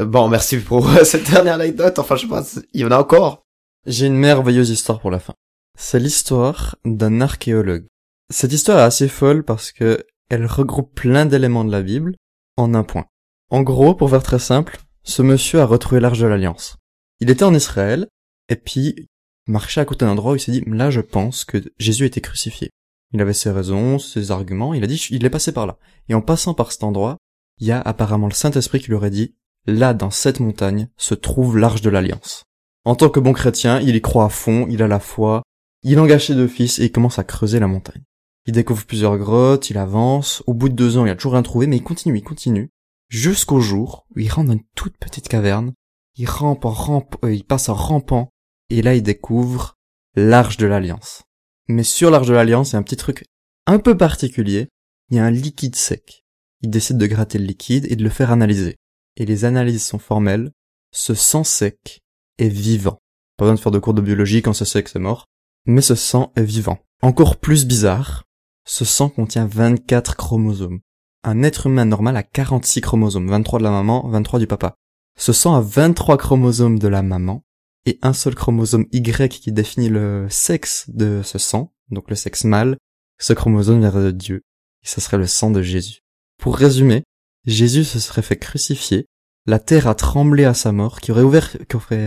bon, 0.00 0.28
merci 0.28 0.58
pour 0.58 0.90
cette 1.04 1.30
dernière 1.30 1.54
anecdote. 1.54 1.98
Enfin, 1.98 2.16
je 2.16 2.22
sais 2.22 2.28
pas, 2.28 2.44
il 2.72 2.80
y 2.80 2.84
en 2.84 2.90
a 2.90 2.98
encore. 2.98 3.42
J'ai 3.86 4.06
une 4.06 4.16
merveilleuse 4.16 4.70
histoire 4.70 5.00
pour 5.00 5.10
la 5.10 5.20
fin. 5.20 5.34
C'est 5.78 6.00
l'histoire 6.00 6.76
d'un 6.84 7.20
archéologue. 7.20 7.86
Cette 8.30 8.52
histoire 8.52 8.78
est 8.78 8.82
assez 8.82 9.08
folle 9.08 9.44
parce 9.44 9.72
que 9.72 10.04
elle 10.28 10.46
regroupe 10.46 10.94
plein 10.94 11.26
d'éléments 11.26 11.64
de 11.64 11.72
la 11.72 11.82
Bible 11.82 12.16
en 12.56 12.74
un 12.74 12.84
point. 12.84 13.06
En 13.50 13.62
gros, 13.62 13.94
pour 13.94 14.10
faire 14.10 14.22
très 14.22 14.38
simple, 14.38 14.78
ce 15.02 15.22
monsieur 15.22 15.60
a 15.60 15.64
retrouvé 15.64 16.00
l'arche 16.00 16.20
de 16.20 16.26
l'Alliance. 16.26 16.76
Il 17.20 17.30
était 17.30 17.44
en 17.44 17.54
Israël, 17.54 18.06
et 18.48 18.56
puis 18.56 19.08
marchait 19.46 19.80
à 19.80 19.84
côté 19.84 20.04
d'un 20.04 20.12
endroit 20.12 20.32
où 20.32 20.36
il 20.36 20.40
s'est 20.40 20.52
dit, 20.52 20.62
là 20.66 20.90
je 20.90 21.00
pense 21.00 21.44
que 21.44 21.58
Jésus 21.78 22.06
était 22.06 22.20
crucifié. 22.20 22.70
Il 23.12 23.20
avait 23.20 23.32
ses 23.32 23.50
raisons, 23.50 23.98
ses 23.98 24.30
arguments, 24.30 24.74
il 24.74 24.84
a 24.84 24.86
dit, 24.86 25.08
il 25.10 25.24
est 25.24 25.30
passé 25.30 25.52
par 25.52 25.66
là. 25.66 25.78
Et 26.08 26.14
en 26.14 26.20
passant 26.20 26.54
par 26.54 26.70
cet 26.72 26.84
endroit, 26.84 27.16
il 27.58 27.66
y 27.66 27.72
a 27.72 27.80
apparemment 27.80 28.28
le 28.28 28.34
Saint-Esprit 28.34 28.80
qui 28.80 28.88
lui 28.88 28.94
aurait 28.94 29.10
dit, 29.10 29.34
là 29.66 29.94
dans 29.94 30.10
cette 30.10 30.40
montagne 30.40 30.88
se 30.96 31.14
trouve 31.14 31.58
l'arche 31.58 31.82
de 31.82 31.90
l'Alliance. 31.90 32.44
En 32.84 32.94
tant 32.94 33.10
que 33.10 33.20
bon 33.20 33.32
chrétien, 33.32 33.80
il 33.80 33.94
y 33.94 34.00
croit 34.00 34.24
à 34.24 34.30
fond, 34.30 34.66
il 34.70 34.82
a 34.82 34.88
la 34.88 35.00
foi, 35.00 35.42
il 35.82 35.98
engage 35.98 36.26
ses 36.26 36.34
deux 36.34 36.48
fils 36.48 36.78
et 36.78 36.84
il 36.84 36.92
commence 36.92 37.18
à 37.18 37.24
creuser 37.24 37.58
la 37.58 37.66
montagne. 37.66 38.02
Il 38.46 38.54
découvre 38.54 38.86
plusieurs 38.86 39.18
grottes, 39.18 39.70
il 39.70 39.76
avance, 39.76 40.42
au 40.46 40.54
bout 40.54 40.68
de 40.68 40.74
deux 40.74 40.96
ans 40.96 41.04
il 41.04 41.10
a 41.10 41.14
toujours 41.14 41.32
rien 41.32 41.42
trouvé, 41.42 41.66
mais 41.66 41.76
il 41.76 41.82
continue, 41.82 42.16
il 42.16 42.22
continue, 42.22 42.70
jusqu'au 43.08 43.60
jour 43.60 44.06
où 44.14 44.20
il 44.20 44.30
rentre 44.30 44.48
dans 44.48 44.54
une 44.54 44.64
toute 44.74 44.96
petite 44.96 45.28
caverne, 45.28 45.74
il 46.16 46.26
rampe 46.26 46.64
en 46.64 46.70
rampe, 46.70 47.16
euh, 47.24 47.34
il 47.34 47.44
passe 47.44 47.68
en 47.68 47.74
rampant, 47.74 48.30
et 48.70 48.82
là 48.82 48.94
il 48.94 49.02
découvre 49.02 49.76
l'arche 50.14 50.56
de 50.56 50.66
l'Alliance. 50.66 51.22
Mais 51.68 51.84
sur 51.84 52.10
l'arche 52.10 52.26
de 52.26 52.32
l'Alliance, 52.32 52.70
il 52.70 52.72
y 52.72 52.76
a 52.76 52.78
un 52.78 52.82
petit 52.82 52.96
truc 52.96 53.24
un 53.66 53.78
peu 53.78 53.96
particulier, 53.96 54.68
il 55.10 55.16
y 55.16 55.20
a 55.20 55.24
un 55.24 55.30
liquide 55.30 55.76
sec. 55.76 56.24
Il 56.62 56.70
décide 56.70 56.98
de 56.98 57.06
gratter 57.06 57.38
le 57.38 57.44
liquide 57.44 57.86
et 57.90 57.96
de 57.96 58.02
le 58.02 58.10
faire 58.10 58.32
analyser. 58.32 58.76
Et 59.16 59.26
les 59.26 59.44
analyses 59.44 59.84
sont 59.84 59.98
formelles, 59.98 60.50
ce 60.92 61.14
sang 61.14 61.44
sec 61.44 62.00
est 62.38 62.48
vivant. 62.48 62.98
Pas 63.36 63.44
besoin 63.44 63.54
de 63.54 63.60
faire 63.60 63.72
de 63.72 63.78
cours 63.78 63.94
de 63.94 64.02
biologie 64.02 64.42
quand 64.42 64.52
c'est 64.52 64.64
sec, 64.64 64.88
c'est 64.88 64.98
mort. 64.98 65.26
Mais 65.66 65.82
ce 65.82 65.94
sang 65.94 66.32
est 66.36 66.42
vivant. 66.42 66.78
Encore 67.02 67.36
plus 67.36 67.66
bizarre, 67.66 68.24
ce 68.66 68.84
sang 68.84 69.08
contient 69.08 69.46
24 69.46 70.16
chromosomes. 70.16 70.80
Un 71.22 71.42
être 71.42 71.66
humain 71.66 71.84
normal 71.84 72.16
a 72.16 72.22
46 72.22 72.80
chromosomes, 72.80 73.28
23 73.28 73.58
de 73.58 73.64
la 73.64 73.70
maman, 73.70 74.08
23 74.08 74.40
du 74.40 74.46
papa. 74.46 74.74
Ce 75.18 75.32
sang 75.32 75.54
a 75.54 75.60
23 75.60 76.16
chromosomes 76.16 76.78
de 76.78 76.88
la 76.88 77.02
maman 77.02 77.42
et 77.86 77.98
un 78.02 78.12
seul 78.12 78.34
chromosome 78.34 78.86
Y 78.92 79.40
qui 79.40 79.52
définit 79.52 79.88
le 79.88 80.26
sexe 80.28 80.84
de 80.88 81.22
ce 81.24 81.38
sang, 81.38 81.72
donc 81.90 82.10
le 82.10 82.16
sexe 82.16 82.44
mâle, 82.44 82.76
ce 83.18 83.32
chromosome 83.32 83.80
vient 83.80 83.90
de 83.90 84.10
Dieu, 84.10 84.42
et 84.82 84.88
ce 84.88 85.00
serait 85.00 85.18
le 85.18 85.26
sang 85.26 85.50
de 85.50 85.62
Jésus. 85.62 86.00
Pour 86.38 86.56
résumer, 86.56 87.04
Jésus 87.46 87.84
se 87.84 87.98
serait 87.98 88.22
fait 88.22 88.36
crucifier, 88.36 89.06
la 89.46 89.58
terre 89.58 89.86
a 89.86 89.94
tremblé 89.94 90.44
à 90.44 90.54
sa 90.54 90.72
mort, 90.72 91.00
qui 91.00 91.12
aurait 91.12 91.22
ouvert, 91.22 91.50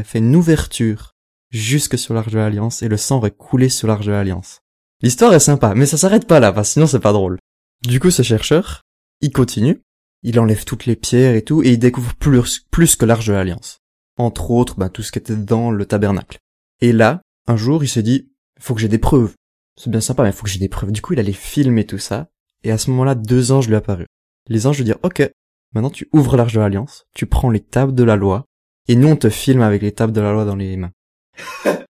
fait 0.06 0.20
une 0.20 0.36
ouverture 0.36 1.14
jusque 1.50 1.98
sur 1.98 2.14
l'arche 2.14 2.32
de 2.32 2.38
l'alliance, 2.38 2.84
et 2.84 2.88
le 2.88 2.98
sang 2.98 3.18
aurait 3.18 3.32
coulé 3.32 3.70
sur 3.70 3.88
l'arche 3.88 4.06
de 4.06 4.12
l'alliance. 4.12 4.62
L'histoire 5.02 5.34
est 5.34 5.40
sympa, 5.40 5.74
mais 5.76 5.86
ça 5.86 5.98
s'arrête 5.98 6.28
pas 6.28 6.40
là, 6.40 6.54
parce 6.54 6.70
que 6.70 6.74
sinon 6.74 6.88
c'est 6.88 7.00
pas 7.00 7.14
drôle. 7.14 7.40
Du 7.84 8.00
coup, 8.00 8.12
ce 8.12 8.22
chercheur, 8.22 8.84
il 9.22 9.32
continue, 9.32 9.82
il 10.22 10.40
enlève 10.40 10.64
toutes 10.64 10.86
les 10.86 10.96
pierres 10.96 11.36
et 11.36 11.44
tout, 11.44 11.64
et 11.64 11.72
il 11.74 11.80
découvre 11.80 12.16
plus 12.16 12.96
que 12.96 13.06
l'arche 13.06 13.28
de 13.28 13.34
l'alliance. 13.34 13.80
Entre 14.18 14.52
autres, 14.52 14.76
bah, 14.78 14.90
tout 14.90 15.02
ce 15.02 15.12
qui 15.12 15.20
était 15.20 15.36
dans 15.36 15.72
le 15.72 15.86
tabernacle. 15.86 16.40
Et 16.82 16.92
là, 16.92 17.22
un 17.48 17.58
jour, 17.58 17.84
il 17.84 17.88
s'est 17.88 18.04
dit, 18.04 18.30
faut 18.60 18.76
que 18.76 18.82
j'ai 18.82 18.88
des 18.88 18.98
preuves. 18.98 19.34
C'est 19.80 19.90
bien 19.90 20.02
sympa, 20.02 20.24
mais 20.24 20.32
faut 20.32 20.44
que 20.44 20.50
j'ai 20.50 20.60
des 20.60 20.70
preuves. 20.70 20.92
Du 20.92 21.02
coup, 21.02 21.14
il 21.14 21.20
allait 21.20 21.34
filmer 21.34 21.86
tout 21.86 21.98
ça, 21.98 22.28
et 22.64 22.72
à 22.72 22.78
ce 22.78 22.90
moment-là, 22.92 23.16
deux 23.16 23.52
anges 23.52 23.68
lui 23.68 23.76
apparurent. 23.76 24.08
Les 24.48 24.68
anges 24.68 24.78
lui 24.78 24.86
dirent, 24.86 25.00
ok, 25.04 25.30
maintenant 25.74 25.90
tu 25.90 26.10
ouvres 26.14 26.38
l'arche 26.38 26.54
de 26.54 26.60
l'alliance, 26.60 27.06
tu 27.16 27.26
prends 27.26 27.50
les 27.50 27.62
tables 27.62 27.96
de 27.96 28.04
la 28.04 28.16
loi, 28.16 28.46
et 28.88 28.96
nous 28.96 29.08
on 29.08 29.16
te 29.16 29.30
filme 29.30 29.62
avec 29.62 29.82
les 29.82 29.94
tables 29.94 30.14
de 30.14 30.22
la 30.22 30.34
loi 30.34 30.46
dans 30.46 30.56
les 30.56 30.78
mains. 30.78 30.92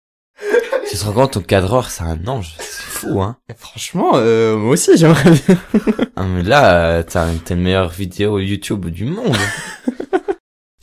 Tu 0.91 0.97
te 0.97 1.05
rends 1.05 1.13
compte, 1.13 1.31
ton 1.31 1.41
cadreur, 1.41 1.89
c'est 1.89 2.03
un 2.03 2.27
ange. 2.27 2.53
C'est 2.59 2.83
fou, 2.83 3.21
hein. 3.21 3.37
Et 3.49 3.53
franchement, 3.53 4.11
euh, 4.15 4.57
moi 4.57 4.71
aussi 4.71 4.97
j'aimerais 4.97 5.31
bien. 5.31 5.57
Ah, 6.17 6.25
mais 6.25 6.43
là, 6.43 6.97
euh, 6.97 7.03
t'as 7.03 7.29
t'as 7.45 7.55
une 7.55 7.61
meilleure 7.61 7.87
vidéo 7.87 8.39
YouTube 8.39 8.87
du 8.87 9.05
monde. 9.05 9.37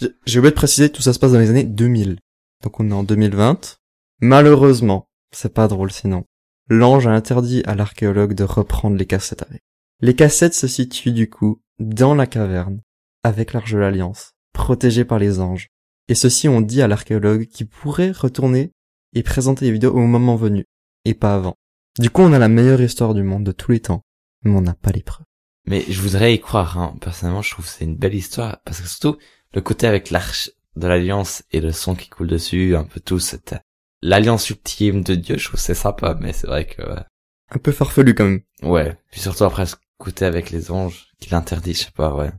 J'ai- 0.00 0.38
oublié 0.38 0.50
de 0.50 0.56
préciser, 0.56 0.90
tout 0.90 1.02
ça 1.02 1.12
se 1.12 1.18
passe 1.18 1.32
dans 1.32 1.38
les 1.38 1.50
années 1.50 1.64
2000. 1.64 2.18
Donc 2.62 2.80
on 2.80 2.90
est 2.90 2.94
en 2.94 3.02
2020. 3.02 3.78
Malheureusement, 4.20 5.08
c'est 5.32 5.52
pas 5.54 5.68
drôle 5.68 5.92
sinon. 5.92 6.24
L'ange 6.68 7.06
a 7.06 7.10
interdit 7.12 7.62
à 7.66 7.74
l'archéologue 7.74 8.34
de 8.34 8.44
reprendre 8.44 8.96
les 8.96 9.06
cassettes 9.06 9.42
avec. 9.42 9.62
Les 10.00 10.14
cassettes 10.14 10.54
se 10.54 10.66
situent 10.66 11.12
du 11.12 11.28
coup 11.30 11.60
dans 11.78 12.14
la 12.14 12.26
caverne, 12.26 12.80
avec 13.22 13.52
l'arche 13.52 13.72
de 13.72 13.78
l'Alliance, 13.78 14.32
protégée 14.52 15.04
par 15.04 15.18
les 15.18 15.40
anges. 15.40 15.68
Et 16.08 16.14
ceux-ci 16.14 16.48
ont 16.48 16.60
dit 16.60 16.82
à 16.82 16.88
l'archéologue 16.88 17.46
qu'il 17.46 17.68
pourrait 17.68 18.12
retourner 18.12 18.72
et 19.14 19.22
présenter 19.22 19.64
les 19.66 19.72
vidéos 19.72 19.92
au 19.92 20.06
moment 20.06 20.36
venu, 20.36 20.64
et 21.04 21.14
pas 21.14 21.34
avant. 21.34 21.54
Du 21.98 22.10
coup, 22.10 22.22
on 22.22 22.32
a 22.32 22.38
la 22.38 22.48
meilleure 22.48 22.80
histoire 22.80 23.14
du 23.14 23.22
monde 23.22 23.44
de 23.44 23.52
tous 23.52 23.72
les 23.72 23.80
temps, 23.80 24.02
mais 24.44 24.52
on 24.52 24.60
n'a 24.60 24.74
pas 24.74 24.92
les 24.92 25.02
preuves. 25.02 25.26
Mais 25.68 25.84
je 25.86 26.00
voudrais 26.00 26.32
y 26.32 26.40
croire, 26.40 26.78
hein. 26.78 26.96
Personnellement, 26.98 27.42
je 27.42 27.50
trouve 27.50 27.66
que 27.66 27.70
c'est 27.70 27.84
une 27.84 27.96
belle 27.96 28.14
histoire. 28.14 28.58
Parce 28.64 28.80
que 28.80 28.88
surtout, 28.88 29.18
le 29.52 29.60
côté 29.60 29.86
avec 29.86 30.10
l'arche 30.10 30.50
de 30.76 30.86
l'alliance 30.86 31.44
et 31.52 31.60
le 31.60 31.72
son 31.72 31.94
qui 31.94 32.08
coule 32.08 32.28
dessus, 32.28 32.74
un 32.74 32.84
peu 32.84 33.00
tout, 33.00 33.18
cette, 33.18 33.54
l'alliance 34.00 34.48
ultime 34.48 35.02
de 35.02 35.14
Dieu, 35.14 35.36
je 35.36 35.44
trouve 35.44 35.60
que 35.60 35.66
c'est 35.66 35.74
sympa, 35.74 36.16
mais 36.18 36.32
c'est 36.32 36.46
vrai 36.46 36.64
que, 36.64 36.80
ouais. 36.80 37.02
Un 37.50 37.58
peu 37.58 37.70
farfelu 37.70 38.14
quand 38.14 38.24
même. 38.24 38.40
Ouais. 38.62 38.96
Puis 39.10 39.20
surtout 39.20 39.44
après 39.44 39.66
ce 39.66 39.76
côté 39.98 40.24
avec 40.24 40.50
les 40.50 40.70
anges, 40.70 41.08
qui 41.20 41.30
l'interdit, 41.30 41.74
je 41.74 41.80
sais 41.80 41.90
pas, 41.90 42.14
ouais. 42.14 42.30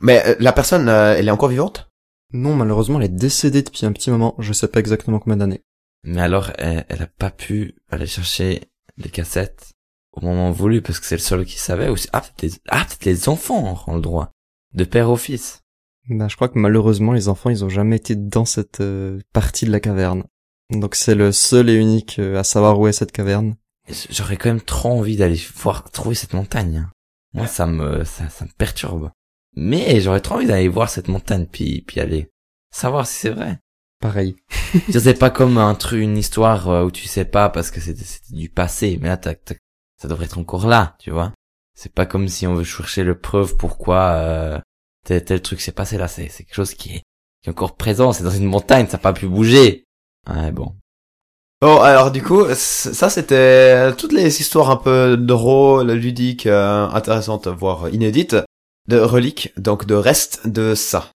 Mais 0.00 0.24
euh, 0.24 0.36
la 0.38 0.52
personne, 0.52 0.88
euh, 0.88 1.16
elle 1.16 1.26
est 1.26 1.32
encore 1.32 1.48
vivante? 1.48 1.90
Non, 2.32 2.54
malheureusement, 2.54 3.00
elle 3.00 3.06
est 3.06 3.08
décédée 3.08 3.62
depuis 3.62 3.86
un 3.86 3.92
petit 3.92 4.10
moment, 4.10 4.36
je 4.38 4.52
sais 4.52 4.68
pas 4.68 4.78
exactement 4.78 5.18
combien 5.18 5.38
d'années. 5.38 5.64
Mais 6.04 6.20
alors, 6.20 6.52
elle, 6.58 6.86
elle 6.88 7.02
a 7.02 7.08
pas 7.08 7.30
pu 7.30 7.74
aller 7.90 8.06
chercher 8.06 8.70
les 8.96 9.10
cassettes 9.10 9.72
au 10.16 10.24
moment 10.26 10.50
voulu, 10.50 10.82
parce 10.82 10.98
que 11.00 11.06
c'est 11.06 11.16
le 11.16 11.20
seul 11.20 11.44
qui 11.44 11.58
savait, 11.58 11.88
ou 11.88 11.96
c'est- 11.96 12.08
ah, 12.12 12.20
peut-être 12.20 12.42
les, 12.42 12.52
ah, 12.68 12.84
peut-être 12.84 13.04
les 13.04 13.28
enfants 13.28 13.82
ont 13.86 13.94
le 13.96 14.00
droit. 14.00 14.30
De 14.74 14.84
père 14.84 15.10
au 15.10 15.16
fils. 15.16 15.62
Bah, 16.08 16.28
je 16.28 16.36
crois 16.36 16.48
que 16.48 16.58
malheureusement, 16.58 17.12
les 17.12 17.28
enfants, 17.28 17.50
ils 17.50 17.64
ont 17.64 17.68
jamais 17.68 17.96
été 17.96 18.14
dans 18.16 18.44
cette 18.44 18.80
euh, 18.80 19.20
partie 19.32 19.64
de 19.66 19.72
la 19.72 19.80
caverne. 19.80 20.24
Donc 20.70 20.94
c'est 20.94 21.14
le 21.14 21.32
seul 21.32 21.70
et 21.70 21.74
unique 21.74 22.18
euh, 22.18 22.38
à 22.38 22.44
savoir 22.44 22.78
où 22.78 22.86
est 22.88 22.92
cette 22.92 23.12
caverne. 23.12 23.56
J'aurais 24.10 24.36
quand 24.36 24.48
même 24.48 24.60
trop 24.60 24.90
envie 24.90 25.16
d'aller 25.16 25.40
voir, 25.56 25.88
trouver 25.90 26.14
cette 26.16 26.32
montagne. 26.34 26.88
Moi, 27.34 27.46
ça 27.46 27.66
me, 27.66 28.04
ça, 28.04 28.28
ça 28.28 28.44
me 28.44 28.50
perturbe. 28.58 29.10
Mais 29.54 30.00
j'aurais 30.00 30.20
trop 30.20 30.36
envie 30.36 30.46
d'aller 30.46 30.68
voir 30.68 30.90
cette 30.90 31.08
montagne, 31.08 31.46
puis, 31.50 31.82
puis 31.86 32.00
aller 32.00 32.28
savoir 32.74 33.06
si 33.06 33.14
c'est 33.14 33.30
vrai. 33.30 33.58
Pareil. 34.00 34.36
Je 34.88 34.98
sais 34.98 35.14
pas 35.14 35.30
comme 35.30 35.56
un 35.58 35.74
truc, 35.74 36.00
une 36.02 36.18
histoire 36.18 36.68
euh, 36.68 36.84
où 36.84 36.90
tu 36.90 37.06
sais 37.06 37.24
pas 37.24 37.48
parce 37.48 37.70
que 37.70 37.80
c'était 37.80 38.04
du 38.30 38.48
passé, 38.48 38.98
mais 39.00 39.08
là, 39.08 39.16
t'as- 39.16 39.34
t'as- 39.34 39.54
ça 40.06 40.10
devrait 40.10 40.26
être 40.26 40.38
encore 40.38 40.68
là, 40.68 40.94
tu 41.00 41.10
vois. 41.10 41.32
C'est 41.74 41.92
pas 41.92 42.06
comme 42.06 42.28
si 42.28 42.46
on 42.46 42.54
veut 42.54 42.62
chercher 42.62 43.02
le 43.02 43.18
preuve 43.18 43.56
pourquoi 43.56 44.12
euh, 44.12 44.60
tel, 45.04 45.24
tel 45.24 45.42
truc 45.42 45.60
s'est 45.60 45.72
passé 45.72 45.98
là. 45.98 46.06
C'est 46.06 46.28
quelque 46.28 46.54
chose 46.54 46.74
qui 46.74 46.90
est, 46.90 47.02
qui 47.42 47.48
est 47.48 47.50
encore 47.50 47.74
présent. 47.74 48.12
C'est 48.12 48.22
dans 48.22 48.30
une 48.30 48.46
montagne, 48.46 48.86
ça 48.86 48.92
n'a 48.92 49.02
pas 49.02 49.12
pu 49.12 49.26
bouger. 49.26 49.84
Ouais, 50.30 50.52
bon. 50.52 50.76
Bon, 51.60 51.80
alors 51.80 52.12
du 52.12 52.22
coup, 52.22 52.44
ça 52.54 53.10
c'était 53.10 53.92
toutes 53.96 54.12
les 54.12 54.40
histoires 54.40 54.70
un 54.70 54.76
peu 54.76 55.16
drôles, 55.16 55.90
ludiques, 55.90 56.46
euh, 56.46 56.86
intéressantes, 56.90 57.48
voire 57.48 57.88
inédites, 57.88 58.36
de 58.86 58.98
reliques, 58.98 59.52
donc 59.56 59.86
de 59.86 59.96
restes 59.96 60.46
de 60.46 60.76
ça. 60.76 61.10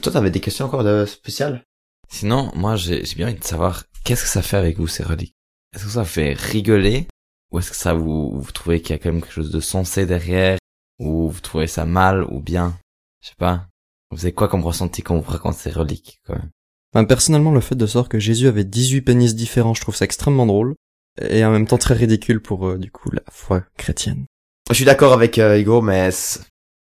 Toi, 0.00 0.12
t'avais 0.12 0.30
des 0.32 0.40
questions 0.40 0.66
encore 0.66 0.82
de 0.82 1.06
spéciales? 1.06 1.62
Sinon, 2.08 2.50
moi, 2.56 2.74
j'ai 2.74 3.04
bien 3.14 3.28
envie 3.28 3.38
de 3.38 3.44
savoir 3.44 3.84
qu'est-ce 4.02 4.24
que 4.24 4.28
ça 4.28 4.42
fait 4.42 4.56
avec 4.56 4.78
vous 4.78 4.88
ces 4.88 5.04
reliques? 5.04 5.36
Est-ce 5.76 5.84
que 5.84 5.90
ça 5.90 6.04
fait 6.04 6.32
rigoler? 6.32 7.06
Ou 7.52 7.58
est-ce 7.58 7.70
que 7.70 7.76
ça 7.76 7.94
vous 7.94 8.40
vous 8.40 8.52
trouvez 8.52 8.80
qu'il 8.80 8.94
y 8.94 8.98
a 8.98 8.98
quand 8.98 9.12
même 9.12 9.20
quelque 9.20 9.32
chose 9.32 9.50
de 9.50 9.60
sensé 9.60 10.06
derrière? 10.06 10.58
Ou 10.98 11.28
vous 11.28 11.40
trouvez 11.40 11.66
ça 11.66 11.84
mal 11.84 12.24
ou 12.24 12.40
bien, 12.40 12.78
je 13.20 13.28
sais 13.28 13.34
pas. 13.38 13.66
Vous 14.10 14.24
avez 14.24 14.32
quoi 14.32 14.48
comme 14.48 14.64
ressenti 14.64 15.02
quand 15.02 15.14
on 15.14 15.20
vous 15.20 15.30
raconte 15.30 15.54
ces 15.54 15.70
reliques 15.70 16.20
quand 16.26 16.34
même? 16.34 16.50
Enfin, 16.94 17.04
personnellement, 17.04 17.52
le 17.52 17.60
fait 17.60 17.74
de 17.74 17.86
savoir 17.86 18.08
que 18.08 18.18
Jésus 18.18 18.46
avait 18.46 18.64
18 18.64 19.02
pénis 19.02 19.34
différents, 19.34 19.74
je 19.74 19.80
trouve 19.80 19.96
ça 19.96 20.04
extrêmement 20.04 20.46
drôle. 20.46 20.74
Et 21.20 21.44
en 21.44 21.50
même 21.50 21.66
temps 21.66 21.78
très 21.78 21.94
ridicule 21.94 22.40
pour, 22.40 22.66
euh, 22.66 22.78
du 22.78 22.90
coup, 22.90 23.10
la 23.10 23.22
foi 23.30 23.64
chrétienne. 23.76 24.26
Je 24.70 24.74
suis 24.74 24.84
d'accord 24.84 25.12
avec 25.12 25.38
euh, 25.38 25.58
Hugo, 25.58 25.82
mais 25.82 26.10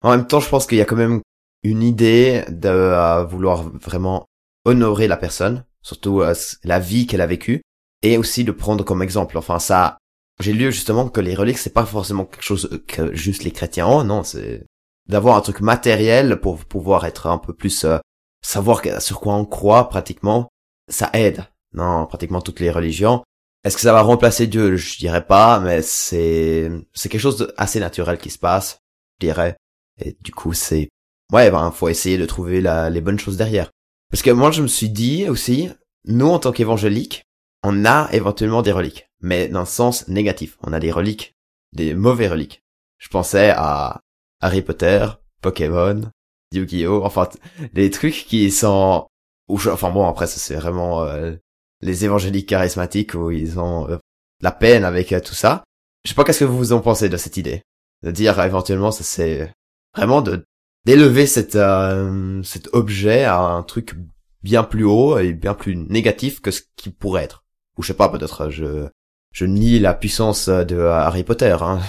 en 0.02 0.10
même 0.10 0.26
temps, 0.26 0.40
je 0.40 0.48
pense 0.48 0.66
qu'il 0.66 0.78
y 0.78 0.80
a 0.80 0.84
quand 0.84 0.96
même 0.96 1.20
une 1.62 1.82
idée 1.82 2.44
de 2.48 2.68
euh, 2.68 3.24
vouloir 3.24 3.62
vraiment 3.62 4.26
honorer 4.64 5.08
la 5.08 5.16
personne, 5.16 5.64
surtout 5.82 6.20
euh, 6.20 6.34
la 6.62 6.78
vie 6.78 7.06
qu'elle 7.06 7.20
a 7.20 7.26
vécue, 7.26 7.62
et 8.02 8.16
aussi 8.16 8.44
de 8.44 8.52
prendre 8.52 8.84
comme 8.84 9.02
exemple. 9.02 9.36
Enfin, 9.38 9.58
ça, 9.58 9.98
j'ai 10.40 10.52
lu 10.52 10.72
justement 10.72 11.08
que 11.08 11.20
les 11.20 11.34
reliques, 11.34 11.58
c'est 11.58 11.72
pas 11.72 11.86
forcément 11.86 12.24
quelque 12.24 12.42
chose 12.42 12.82
que 12.86 13.14
juste 13.14 13.44
les 13.44 13.52
chrétiens 13.52 13.86
ont, 13.86 14.04
non, 14.04 14.22
c'est 14.22 14.66
d'avoir 15.08 15.36
un 15.36 15.40
truc 15.40 15.60
matériel 15.60 16.40
pour 16.40 16.64
pouvoir 16.64 17.04
être 17.04 17.26
un 17.26 17.38
peu 17.38 17.52
plus 17.52 17.84
euh, 17.84 17.98
savoir 18.42 18.82
sur 19.00 19.20
quoi 19.20 19.34
on 19.34 19.44
croit 19.44 19.88
pratiquement. 19.88 20.48
Ça 20.90 21.10
aide, 21.12 21.44
non, 21.72 22.06
pratiquement 22.06 22.40
toutes 22.40 22.60
les 22.60 22.70
religions. 22.70 23.22
Est-ce 23.64 23.76
que 23.76 23.82
ça 23.82 23.92
va 23.92 24.02
remplacer 24.02 24.46
Dieu? 24.46 24.76
Je 24.76 24.98
dirais 24.98 25.26
pas, 25.26 25.58
mais 25.60 25.80
c'est 25.82 26.70
c'est 26.92 27.08
quelque 27.08 27.20
chose 27.20 27.38
d'assez 27.56 27.80
naturel 27.80 28.18
qui 28.18 28.30
se 28.30 28.38
passe, 28.38 28.78
je 29.20 29.26
dirais. 29.26 29.56
Et 30.04 30.16
du 30.20 30.32
coup, 30.32 30.52
c'est 30.52 30.88
ouais, 31.32 31.50
ben 31.50 31.70
faut 31.70 31.88
essayer 31.88 32.18
de 32.18 32.26
trouver 32.26 32.60
la, 32.60 32.90
les 32.90 33.00
bonnes 33.00 33.18
choses 33.18 33.36
derrière. 33.36 33.70
Parce 34.10 34.22
que 34.22 34.30
moi, 34.30 34.50
je 34.50 34.62
me 34.62 34.68
suis 34.68 34.90
dit 34.90 35.28
aussi, 35.28 35.70
nous 36.04 36.28
en 36.28 36.38
tant 36.38 36.52
qu'évangéliques, 36.52 37.24
on 37.62 37.86
a 37.86 38.08
éventuellement 38.12 38.60
des 38.60 38.72
reliques, 38.72 39.08
mais 39.24 39.48
dans 39.48 39.60
le 39.60 39.66
sens 39.66 40.06
négatif. 40.06 40.58
On 40.62 40.72
a 40.72 40.78
des 40.78 40.92
reliques, 40.92 41.34
des 41.72 41.94
mauvais 41.94 42.28
reliques. 42.28 42.62
Je 42.98 43.08
pensais 43.08 43.50
à 43.50 44.00
Harry 44.40 44.62
Potter, 44.62 45.06
Pokémon, 45.40 46.10
Yu-Gi-Oh, 46.52 47.02
enfin 47.04 47.28
des 47.72 47.90
trucs 47.90 48.26
qui 48.26 48.50
sont 48.50 49.06
ou 49.48 49.56
enfin 49.56 49.90
bon 49.90 50.06
après 50.06 50.26
c'est 50.26 50.54
vraiment 50.54 51.04
euh, 51.04 51.34
les 51.80 52.04
évangéliques 52.04 52.48
charismatiques 52.48 53.14
où 53.14 53.30
ils 53.30 53.58
ont 53.58 53.88
euh, 53.88 53.98
la 54.40 54.52
peine 54.52 54.84
avec 54.84 55.12
euh, 55.12 55.20
tout 55.20 55.34
ça. 55.34 55.64
Je 56.04 56.10
sais 56.10 56.14
pas 56.14 56.24
qu'est-ce 56.24 56.40
que 56.40 56.44
vous 56.44 56.72
en 56.72 56.80
pensez 56.80 57.08
de 57.08 57.16
cette 57.16 57.36
idée. 57.36 57.62
De 58.02 58.10
dire 58.10 58.38
éventuellement 58.40 58.90
ça 58.90 59.04
c'est 59.04 59.52
vraiment 59.96 60.22
de 60.22 60.44
d'élever 60.84 61.26
cet 61.26 61.56
euh, 61.56 62.42
cet 62.42 62.68
objet 62.74 63.24
à 63.24 63.38
un 63.38 63.62
truc 63.62 63.94
bien 64.42 64.64
plus 64.64 64.84
haut 64.84 65.18
et 65.18 65.32
bien 65.32 65.54
plus 65.54 65.76
négatif 65.76 66.40
que 66.40 66.50
ce 66.50 66.60
qu'il 66.76 66.94
pourrait 66.94 67.24
être. 67.24 67.44
Ou 67.78 67.82
je 67.82 67.88
sais 67.88 67.94
pas 67.94 68.10
peut-être 68.10 68.42
euh, 68.42 68.50
je 68.50 68.88
je 69.34 69.44
nie 69.44 69.78
la 69.78 69.92
puissance 69.92 70.48
euh, 70.48 70.64
de 70.64 70.78
Harry 70.78 71.24
Potter 71.24 71.56
hein. 71.60 71.80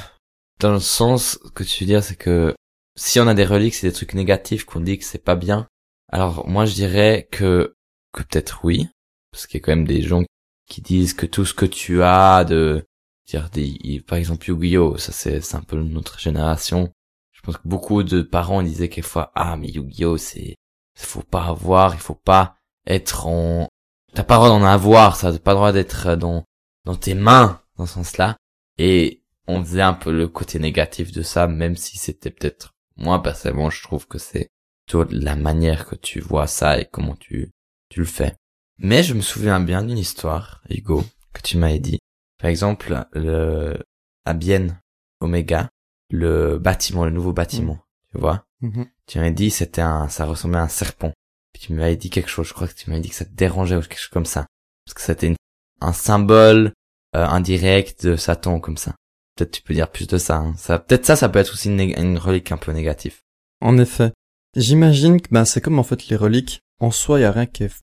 Dans 0.60 0.74
le 0.74 0.80
sens 0.80 1.38
que 1.54 1.64
tu 1.64 1.84
veux 1.84 1.88
dire, 1.88 2.04
c'est 2.04 2.16
que 2.16 2.56
si 2.96 3.20
on 3.20 3.28
a 3.28 3.34
des 3.34 3.46
reliques, 3.46 3.76
c'est 3.76 3.88
des 3.88 3.94
trucs 3.94 4.14
négatifs 4.14 4.64
qu'on 4.64 4.80
dit 4.80 4.98
que 4.98 5.04
c'est 5.04 5.24
pas 5.24 5.36
bien. 5.36 5.68
Alors 6.12 6.48
moi, 6.48 6.66
je 6.66 6.74
dirais 6.74 7.28
que 7.32 7.76
que 8.14 8.24
peut-être 8.24 8.62
oui, 8.64 8.88
parce 9.32 9.48
qu'il 9.48 9.60
y 9.60 9.64
a 9.64 9.66
quand 9.66 9.74
même 9.74 9.88
des 9.88 10.02
gens 10.02 10.24
qui 10.70 10.82
disent 10.82 11.14
que 11.14 11.26
tout 11.26 11.46
ce 11.46 11.54
que 11.54 11.66
tu 11.66 12.04
as 12.04 12.46
de 12.46 12.86
dire 13.28 13.50
des 13.50 14.02
par 14.08 14.18
exemple 14.18 14.48
Yu-Gi-Oh, 14.50 14.98
ça 14.98 15.12
c'est 15.12 15.42
c'est 15.42 15.58
un 15.58 15.62
peu 15.62 15.78
notre 15.78 16.20
génération. 16.20 16.92
Je 17.34 17.42
pense 17.42 17.58
que 17.58 17.68
beaucoup 17.68 18.04
de 18.04 18.22
parents 18.22 18.64
disaient 18.64 18.90
quelquefois 18.90 19.32
ah 19.36 19.58
mais 19.58 19.70
Yu-Gi-Oh 19.70 20.18
c'est 20.18 20.56
faut 20.96 21.22
pas 21.22 21.46
avoir, 21.48 21.94
il 21.94 22.00
faut 22.00 22.16
pas 22.16 22.56
être 22.88 23.28
en 23.28 23.68
t'as 24.14 24.24
pas 24.24 24.36
le 24.36 24.40
droit 24.40 24.50
d'en 24.50 24.66
avoir, 24.66 25.18
ça 25.18 25.34
t'as 25.34 25.40
pas 25.40 25.52
le 25.52 25.58
droit 25.58 25.74
d'être 25.74 26.16
dans 26.16 26.46
dans 26.86 26.96
tes 26.96 27.14
mains 27.16 27.62
dans 27.78 27.86
ce 27.86 27.94
sens-là. 27.96 28.38
Et 28.78 29.22
on 29.48 29.64
faisait 29.64 29.82
un 29.82 29.94
peu 29.94 30.12
le 30.12 30.28
côté 30.28 30.60
négatif 30.60 31.12
de 31.12 31.22
ça, 31.22 31.48
même 31.48 31.76
si 31.76 31.98
c'était 31.98 32.32
peut-être 32.32 32.74
moi 32.98 33.22
personnellement, 33.22 33.70
je 33.70 33.84
trouve 33.84 34.08
que 34.08 34.18
c'est 34.18 34.50
plutôt 34.86 35.04
la 35.12 35.36
manière 35.36 35.86
que 35.86 35.96
tu 35.96 36.20
vois 36.20 36.48
ça 36.48 36.80
et 36.80 36.86
comment 36.86 37.16
tu 37.16 37.52
tu 37.90 38.00
le 38.00 38.06
fais. 38.06 38.36
Mais 38.78 39.04
je 39.04 39.14
me 39.14 39.22
souviens 39.22 39.60
bien 39.60 39.84
d'une 39.84 39.98
histoire, 39.98 40.62
Hugo, 40.70 41.04
que 41.34 41.42
tu 41.42 41.58
m'avais 41.58 41.80
dit. 41.80 42.00
Par 42.40 42.50
exemple, 42.50 43.06
le, 43.14 43.78
à 44.26 44.34
Bienne, 44.34 44.80
Omega, 45.22 45.70
le 46.10 46.58
bâtiment, 46.58 47.06
le 47.06 47.12
nouveau 47.12 47.32
bâtiment, 47.34 47.80
tu 48.12 48.18
vois. 48.20 48.46
Mhm. 48.62 48.88
Tu 49.08 49.18
m'avais 49.20 49.32
dit 49.32 49.50
c'était 49.52 49.82
un, 49.82 50.10
ça 50.10 50.26
ressemblait 50.26 50.60
à 50.60 50.64
un 50.64 50.68
serpent. 50.68 51.14
Puis 51.54 51.64
tu 51.68 51.74
m'avais 51.74 51.96
dit 51.96 52.10
quelque 52.10 52.30
chose, 52.30 52.48
je 52.48 52.54
crois 52.54 52.68
que 52.68 52.74
tu 52.74 52.90
m'avais 52.90 53.02
dit 53.02 53.10
que 53.10 53.16
ça 53.16 53.26
te 53.26 53.34
dérangeait 53.34 53.76
ou 53.78 53.82
quelque 53.82 53.98
chose 54.00 54.10
comme 54.10 54.26
ça. 54.26 54.46
Parce 54.86 54.94
que 54.96 55.02
c'était 55.02 55.28
une- 55.28 55.36
un 55.82 55.94
symbole 55.94 56.74
euh, 57.16 57.26
indirect 57.26 58.06
de 58.06 58.16
Satan 58.16 58.60
comme 58.60 58.78
ça. 58.78 58.96
Peut-être 59.36 59.52
tu 59.52 59.62
peux 59.62 59.74
dire 59.74 59.92
plus 59.92 60.08
de 60.08 60.18
ça. 60.18 60.38
hein. 60.38 60.54
Ça, 60.58 60.80
peut-être 60.80 61.06
ça, 61.06 61.16
ça 61.16 61.30
peut 61.30 61.40
être 61.40 61.54
aussi 61.54 61.70
une, 61.70 61.80
une 61.80 62.18
relique 62.18 62.52
un 62.52 62.58
peu 62.58 62.72
négative. 62.72 63.20
En 63.62 63.78
effet. 63.78 64.12
J'imagine 64.56 65.20
que 65.20 65.28
ben, 65.32 65.44
c'est 65.44 65.60
comme 65.60 65.80
en 65.80 65.84
fait 65.84 66.08
les 66.08 66.16
reliques. 66.16 66.62
En 66.80 66.92
soi, 66.92 67.20
il 67.20 67.24
y 67.24 67.26
a 67.26 67.32
rien 67.32 67.46
qui 67.46 67.64
est 67.66 67.74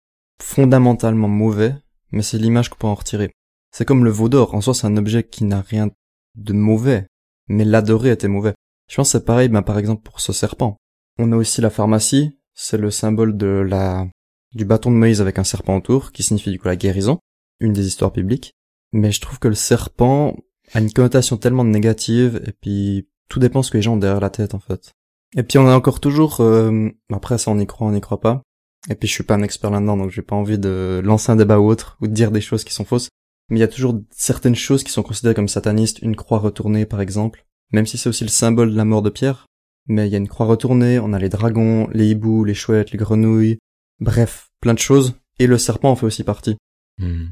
fondamentalement 0.42 1.28
mauvais, 1.28 1.75
mais 2.11 2.22
c'est 2.22 2.38
l'image 2.38 2.70
qu'on 2.70 2.78
peut 2.78 2.87
en 2.87 2.94
retirer. 2.94 3.30
C'est 3.70 3.84
comme 3.84 4.04
le 4.04 4.11
veau 4.11 4.28
d'or. 4.28 4.54
En 4.54 4.61
soi, 4.62 4.75
c'est 4.75 4.87
un 4.87 4.96
objet 4.96 5.22
qui 5.22 5.44
n'a 5.44 5.61
rien 5.61 5.90
de 6.34 6.52
mauvais, 6.54 7.06
mais 7.49 7.64
l'adorer 7.64 8.11
était 8.11 8.28
mauvais. 8.28 8.54
Je 8.90 8.96
pense 8.96 9.08
que 9.12 9.18
c'est 9.18 9.25
pareil, 9.25 9.49
ben, 9.49 9.62
par 9.62 9.78
exemple, 9.78 10.02
pour 10.02 10.20
ce 10.20 10.32
serpent. 10.32 10.76
On 11.18 11.32
a 11.32 11.37
aussi 11.37 11.61
la 11.61 11.70
pharmacie. 11.70 12.38
C'est 12.54 12.78
le 12.78 12.90
symbole 12.90 13.37
de 13.37 13.46
la, 13.46 14.06
du 14.54 14.64
bâton 14.64 14.90
de 14.90 14.96
Moïse 14.96 15.20
avec 15.20 15.38
un 15.38 15.44
serpent 15.44 15.76
autour, 15.76 16.12
qui 16.12 16.22
signifie 16.22 16.50
du 16.50 16.58
coup 16.58 16.68
la 16.68 16.76
guérison. 16.76 17.18
Une 17.61 17.73
des 17.73 17.87
histoires 17.87 18.12
bibliques. 18.12 18.52
Mais 18.92 19.12
je 19.12 19.21
trouve 19.21 19.38
que 19.38 19.49
le 19.49 19.54
serpent 19.54 20.37
a 20.75 20.80
une 20.80 20.92
connotation 20.92 21.37
tellement 21.37 21.64
négative, 21.64 22.42
et 22.47 22.52
puis 22.52 23.09
tout 23.28 23.38
dépend 23.38 23.62
ce 23.62 23.71
que 23.71 23.78
les 23.78 23.82
gens 23.82 23.94
ont 23.94 23.99
derrière 23.99 24.21
la 24.21 24.30
tête, 24.30 24.54
en 24.54 24.61
fait. 24.61 24.92
Et 25.37 25.42
puis 25.42 25.59
on 25.59 25.66
a 25.66 25.75
encore 25.75 26.00
toujours, 26.00 26.40
euh, 26.40 26.90
après 27.11 27.38
ça 27.38 27.50
on 27.50 27.59
y 27.59 27.66
croit, 27.66 27.87
on 27.87 27.94
y 27.94 28.00
croit 28.00 28.21
pas. 28.21 28.42
Et 28.90 28.94
puis 28.94 29.09
je 29.09 29.14
suis 29.14 29.25
pas 29.25 29.35
un 29.35 29.42
expert 29.42 29.71
là-dedans, 29.71 29.97
donc 29.97 30.11
j'ai 30.11 30.23
pas 30.23 30.37
envie 30.37 30.59
de 30.59 31.00
lancer 31.04 31.30
un 31.32 31.37
débat 31.37 31.59
ou 31.59 31.68
autre, 31.68 31.97
ou 32.00 32.06
de 32.06 32.12
dire 32.12 32.30
des 32.30 32.40
choses 32.40 32.64
qui 32.64 32.75
sont 32.75 32.85
fausses. 32.85 33.09
Mais 33.49 33.59
il 33.59 33.61
y 33.61 33.64
a 33.64 33.68
toujours 33.68 34.00
certaines 34.11 34.54
choses 34.54 34.85
qui 34.85 34.90
sont 34.90 35.02
considérées 35.02 35.35
comme 35.35 35.49
satanistes, 35.49 36.00
une 36.00 36.16
croix 36.16 36.38
retournée 36.38 36.85
par 36.85 37.00
exemple, 37.00 37.47
même 37.73 37.87
si 37.87 37.97
c'est 37.97 38.09
aussi 38.09 38.25
le 38.25 38.30
symbole 38.30 38.73
de 38.73 38.76
la 38.76 38.85
mort 38.85 39.02
de 39.02 39.11
Pierre. 39.11 39.47
Mais 39.88 40.06
il 40.06 40.12
y 40.12 40.14
a 40.14 40.18
une 40.18 40.28
croix 40.28 40.47
retournée, 40.47 40.99
on 40.99 41.12
a 41.12 41.18
les 41.18 41.28
dragons, 41.28 41.88
les 41.92 42.11
hiboux, 42.11 42.44
les 42.44 42.54
chouettes, 42.54 42.92
les 42.92 42.99
grenouilles, 42.99 43.59
bref, 44.00 44.50
plein 44.61 44.75
de 44.75 44.78
choses. 44.78 45.14
Et 45.38 45.47
le 45.47 45.59
serpent 45.59 45.90
en 45.90 45.97
fait 45.97 46.06
aussi 46.06 46.25
partie. 46.25 46.56
Hmm. 46.99 47.28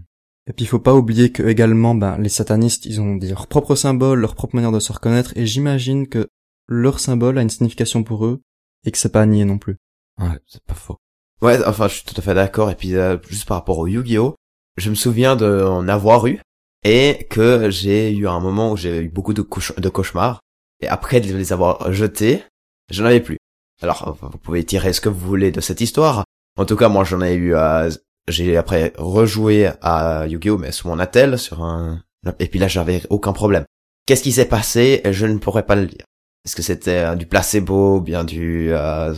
Et 0.51 0.53
puis 0.53 0.65
il 0.65 0.69
faut 0.69 0.81
pas 0.81 0.95
oublier 0.95 1.31
que 1.31 1.45
également, 1.45 1.95
ben, 1.95 2.19
les 2.19 2.29
satanistes, 2.29 2.85
ils 2.85 3.01
ont 3.01 3.17
leurs 3.23 3.47
propres 3.47 3.77
symboles, 3.77 4.19
leur 4.19 4.35
propre 4.35 4.57
manière 4.57 4.73
de 4.73 4.81
se 4.81 4.93
reconnaître, 4.93 5.33
et 5.37 5.47
j'imagine 5.47 6.09
que 6.09 6.27
leur 6.67 6.99
symbole 6.99 7.39
a 7.39 7.43
une 7.43 7.51
signification 7.51 8.03
pour 8.03 8.27
eux, 8.27 8.41
et 8.85 8.91
que 8.91 8.99
c'est 8.99 9.13
pas 9.13 9.23
à 9.23 9.27
nier 9.27 9.45
non 9.45 9.59
plus. 9.59 9.77
Ouais, 10.19 10.37
c'est 10.49 10.63
pas 10.65 10.75
faux. 10.75 10.97
Ouais, 11.41 11.65
enfin, 11.65 11.87
je 11.87 11.95
suis 11.95 12.05
tout 12.05 12.17
à 12.17 12.21
fait 12.23 12.35
d'accord. 12.35 12.69
Et 12.69 12.75
puis, 12.75 12.97
euh, 12.97 13.17
juste 13.29 13.47
par 13.47 13.59
rapport 13.59 13.79
au 13.79 13.87
Yu-Gi-Oh, 13.87 14.35
je 14.77 14.91
me 14.91 14.97
souviens 14.97 15.37
de 15.37 15.63
en 15.65 15.87
avoir 15.87 16.27
eu 16.27 16.41
et 16.85 17.29
que 17.31 17.71
j'ai 17.71 18.11
eu 18.11 18.27
un 18.27 18.41
moment 18.41 18.73
où 18.73 18.77
j'ai 18.77 19.03
eu 19.03 19.09
beaucoup 19.09 19.35
de, 19.35 19.43
cauch- 19.43 19.79
de 19.79 19.89
cauchemars. 19.89 20.41
Et 20.83 20.89
après 20.89 21.21
de 21.21 21.33
les 21.33 21.53
avoir 21.53 21.93
jetés, 21.93 22.43
j'en 22.91 23.05
avais 23.05 23.21
plus. 23.21 23.39
Alors, 23.83 24.19
vous 24.21 24.39
pouvez 24.39 24.65
tirer 24.65 24.93
ce 24.93 25.01
que 25.01 25.09
vous 25.09 25.27
voulez 25.29 25.53
de 25.53 25.61
cette 25.61 25.81
histoire. 25.81 26.25
En 26.59 26.65
tout 26.65 26.77
cas, 26.77 26.89
moi, 26.89 27.05
j'en 27.05 27.21
ai 27.23 27.35
eu. 27.35 27.55
euh, 27.55 27.89
j'ai 28.31 28.57
après 28.57 28.93
rejoué 28.97 29.71
à 29.83 30.27
Yu-Gi-Oh, 30.27 30.59
mais 30.59 30.73
sur 30.73 30.89
mon 30.89 30.99
attel, 30.99 31.39
sur 31.39 31.63
un. 31.63 32.03
Et 32.39 32.47
puis 32.47 32.59
là, 32.59 32.69
j'avais 32.69 33.03
aucun 33.11 33.33
problème. 33.33 33.65
Qu'est-ce 34.07 34.23
qui 34.23 34.33
s'est 34.33 34.47
passé? 34.47 35.01
Je 35.11 35.27
ne 35.27 35.39
pourrais 35.39 35.65
pas 35.65 35.77
le 35.77 35.87
dire. 35.87 36.05
Est-ce 36.45 36.57
que 36.57 36.63
c'était 36.63 37.05
euh, 37.05 37.15
du 37.17 37.27
placebo, 37.27 37.97
ou 37.97 38.01
bien 38.01 38.25
du, 38.25 38.73
euh, 38.73 39.15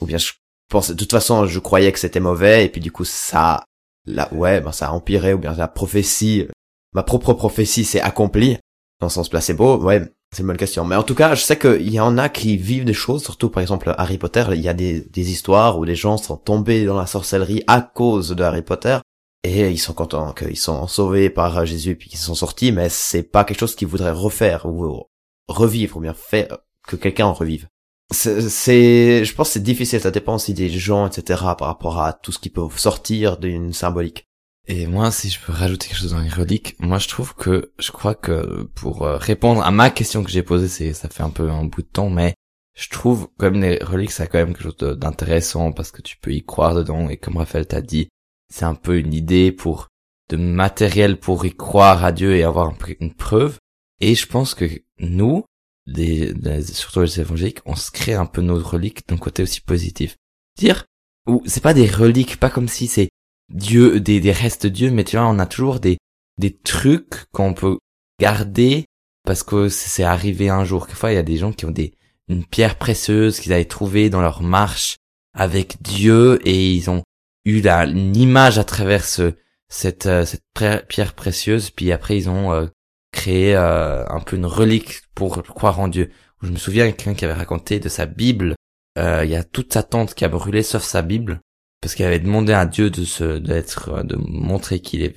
ou 0.00 0.06
bien 0.06 0.18
je 0.18 0.32
pense, 0.68 0.90
de 0.90 0.94
toute 0.94 1.10
façon, 1.10 1.46
je 1.46 1.58
croyais 1.58 1.92
que 1.92 1.98
c'était 1.98 2.20
mauvais, 2.20 2.64
et 2.64 2.68
puis 2.68 2.80
du 2.80 2.92
coup, 2.92 3.04
ça, 3.04 3.64
là, 4.06 4.28
ouais, 4.32 4.60
ben, 4.60 4.72
ça 4.72 4.88
a 4.88 4.90
empiré, 4.92 5.34
ou 5.34 5.38
bien 5.38 5.54
la 5.54 5.68
prophétie, 5.68 6.48
ma 6.92 7.02
propre 7.02 7.32
prophétie 7.32 7.84
s'est 7.84 8.00
accomplie, 8.00 8.58
dans 9.00 9.08
le 9.08 9.12
sens 9.12 9.28
placebo, 9.28 9.76
ouais, 9.82 10.02
c'est 10.32 10.40
une 10.40 10.46
bonne 10.46 10.56
question. 10.56 10.84
Mais 10.84 10.96
en 10.96 11.02
tout 11.02 11.14
cas, 11.14 11.34
je 11.34 11.42
sais 11.42 11.58
qu'il 11.58 11.92
y 11.92 12.00
en 12.00 12.16
a 12.16 12.28
qui 12.30 12.56
vivent 12.56 12.86
des 12.86 12.94
choses, 12.94 13.22
surtout 13.22 13.50
par 13.50 13.60
exemple 13.60 13.94
Harry 13.98 14.16
Potter, 14.16 14.44
il 14.52 14.60
y 14.60 14.68
a 14.68 14.74
des, 14.74 15.04
histoires 15.14 15.78
où 15.78 15.84
des 15.84 15.94
gens 15.94 16.16
sont 16.16 16.38
tombés 16.38 16.86
dans 16.86 16.98
la 16.98 17.06
sorcellerie 17.06 17.62
à 17.66 17.82
cause 17.82 18.30
de 18.30 18.42
Harry 18.42 18.62
Potter, 18.62 18.98
et 19.44 19.70
ils 19.70 19.78
sont 19.78 19.92
contents 19.92 20.32
qu'ils 20.32 20.56
sont 20.56 20.86
sauvés 20.86 21.28
par 21.28 21.66
Jésus 21.66 21.96
puis 21.96 22.08
qu'ils 22.08 22.18
sont 22.18 22.34
sortis, 22.34 22.72
mais 22.72 22.88
c'est 22.88 23.22
pas 23.22 23.44
quelque 23.44 23.60
chose 23.60 23.76
qu'ils 23.76 23.88
voudraient 23.88 24.10
refaire 24.10 24.64
ou 24.64 25.06
revivre 25.48 25.98
ou 25.98 26.00
bien 26.00 26.14
faire 26.14 26.58
que 26.88 26.96
quelqu'un 26.96 27.26
en 27.26 27.34
revive. 27.34 27.68
C'est, 28.10 28.48
c'est- 28.48 29.24
je 29.24 29.34
pense 29.34 29.48
que 29.48 29.54
c'est 29.54 29.62
difficile, 29.62 30.00
ça 30.00 30.10
dépend 30.10 30.34
aussi 30.36 30.54
des 30.54 30.68
gens, 30.70 31.06
etc., 31.06 31.40
par 31.58 31.68
rapport 31.68 32.00
à 32.00 32.12
tout 32.12 32.32
ce 32.32 32.38
qui 32.38 32.50
peut 32.50 32.66
sortir 32.76 33.36
d'une 33.36 33.72
symbolique. 33.72 34.26
Et 34.68 34.86
moi, 34.86 35.10
si 35.10 35.28
je 35.28 35.40
peux 35.40 35.52
rajouter 35.52 35.88
quelque 35.88 35.98
chose 35.98 36.12
dans 36.12 36.20
les 36.20 36.28
reliques, 36.28 36.76
moi 36.78 36.98
je 36.98 37.08
trouve 37.08 37.34
que, 37.34 37.72
je 37.78 37.90
crois 37.90 38.14
que 38.14 38.62
pour 38.74 39.02
euh, 39.02 39.16
répondre 39.16 39.62
à 39.62 39.70
ma 39.72 39.90
question 39.90 40.22
que 40.22 40.30
j'ai 40.30 40.42
posée, 40.44 40.68
c'est, 40.68 40.92
ça 40.92 41.08
fait 41.08 41.24
un 41.24 41.30
peu 41.30 41.50
un 41.50 41.64
bout 41.64 41.82
de 41.82 41.88
temps, 41.88 42.10
mais 42.10 42.34
je 42.78 42.88
trouve 42.88 43.28
quand 43.38 43.50
même 43.50 43.60
les 43.60 43.82
reliques, 43.82 44.12
ça 44.12 44.22
a 44.22 44.26
quand 44.26 44.38
même 44.38 44.54
quelque 44.54 44.62
chose 44.62 44.98
d'intéressant 44.98 45.72
parce 45.72 45.90
que 45.90 46.00
tu 46.00 46.16
peux 46.16 46.32
y 46.32 46.44
croire 46.44 46.74
dedans 46.74 47.08
et 47.08 47.16
comme 47.16 47.36
Raphaël 47.38 47.66
t'a 47.66 47.82
dit, 47.82 48.08
c'est 48.52 48.64
un 48.64 48.74
peu 48.76 48.98
une 48.98 49.12
idée 49.12 49.50
pour 49.50 49.88
de 50.28 50.36
matériel 50.36 51.18
pour 51.18 51.44
y 51.44 51.54
croire 51.54 52.04
à 52.04 52.12
Dieu 52.12 52.36
et 52.36 52.44
avoir 52.44 52.72
une 53.00 53.12
preuve. 53.12 53.58
Et 54.00 54.14
je 54.14 54.26
pense 54.26 54.54
que 54.54 54.64
nous, 54.98 55.44
les, 55.86 56.32
les- 56.32 56.62
surtout 56.62 57.00
les 57.00 57.20
évangéliques, 57.20 57.58
on 57.66 57.74
se 57.74 57.90
crée 57.90 58.14
un 58.14 58.26
peu 58.26 58.40
nos 58.40 58.62
reliques 58.62 59.06
d'un 59.08 59.18
côté 59.18 59.42
aussi 59.42 59.60
positif. 59.60 60.16
Dire, 60.56 60.84
ou 61.26 61.42
c'est 61.46 61.62
pas 61.62 61.74
des 61.74 61.88
reliques, 61.88 62.38
pas 62.38 62.48
comme 62.50 62.68
si 62.68 62.86
c'est 62.86 63.10
Dieu, 63.52 64.00
des, 64.00 64.20
des 64.20 64.32
restes 64.32 64.64
de 64.64 64.70
Dieu, 64.70 64.90
mais 64.90 65.04
tu 65.04 65.16
vois, 65.16 65.26
on 65.26 65.38
a 65.38 65.46
toujours 65.46 65.80
des, 65.80 65.98
des 66.38 66.56
trucs 66.56 67.26
qu'on 67.32 67.54
peut 67.54 67.78
garder 68.20 68.86
parce 69.24 69.42
que 69.42 69.68
c'est 69.68 70.02
arrivé 70.02 70.48
un 70.48 70.64
jour. 70.64 70.86
Quelquefois, 70.86 71.12
il 71.12 71.16
y 71.16 71.18
a 71.18 71.22
des 71.22 71.36
gens 71.36 71.52
qui 71.52 71.66
ont 71.66 71.70
des, 71.70 71.94
une 72.28 72.44
pierre 72.44 72.76
précieuse 72.76 73.40
qu'ils 73.40 73.52
avaient 73.52 73.64
trouvée 73.64 74.10
dans 74.10 74.20
leur 74.20 74.42
marche 74.42 74.96
avec 75.34 75.82
Dieu 75.82 76.40
et 76.46 76.72
ils 76.72 76.90
ont 76.90 77.02
eu 77.44 77.60
la, 77.60 77.84
une 77.84 78.16
image 78.16 78.58
à 78.58 78.64
travers 78.64 79.04
ce, 79.04 79.34
cette, 79.68 80.06
euh, 80.06 80.24
cette 80.24 80.44
pierre 80.88 81.14
précieuse, 81.14 81.70
puis 81.70 81.92
après 81.92 82.16
ils 82.16 82.28
ont 82.28 82.52
euh, 82.52 82.66
créé 83.12 83.54
euh, 83.56 84.06
un 84.08 84.20
peu 84.20 84.36
une 84.36 84.46
relique 84.46 85.02
pour 85.14 85.42
croire 85.42 85.80
en 85.80 85.88
Dieu. 85.88 86.10
Je 86.42 86.50
me 86.50 86.56
souviens 86.56 86.90
quelqu'un 86.90 87.14
qui 87.14 87.24
avait 87.24 87.34
raconté 87.34 87.80
de 87.80 87.88
sa 87.88 88.06
Bible, 88.06 88.54
il 88.96 89.30
y 89.30 89.36
a 89.36 89.44
toute 89.44 89.72
sa 89.72 89.82
tente 89.82 90.14
qui 90.14 90.24
a 90.24 90.28
brûlé 90.28 90.62
sauf 90.62 90.82
sa 90.82 91.00
Bible, 91.00 91.40
parce 91.82 91.94
qu'il 91.94 92.06
avait 92.06 92.20
demandé 92.20 92.52
à 92.54 92.64
Dieu 92.64 92.88
de 92.88 93.04
se, 93.04 93.38
d'être, 93.38 93.90
euh, 93.90 94.02
de 94.04 94.16
montrer 94.16 94.80
qu'il 94.80 95.02
est 95.02 95.14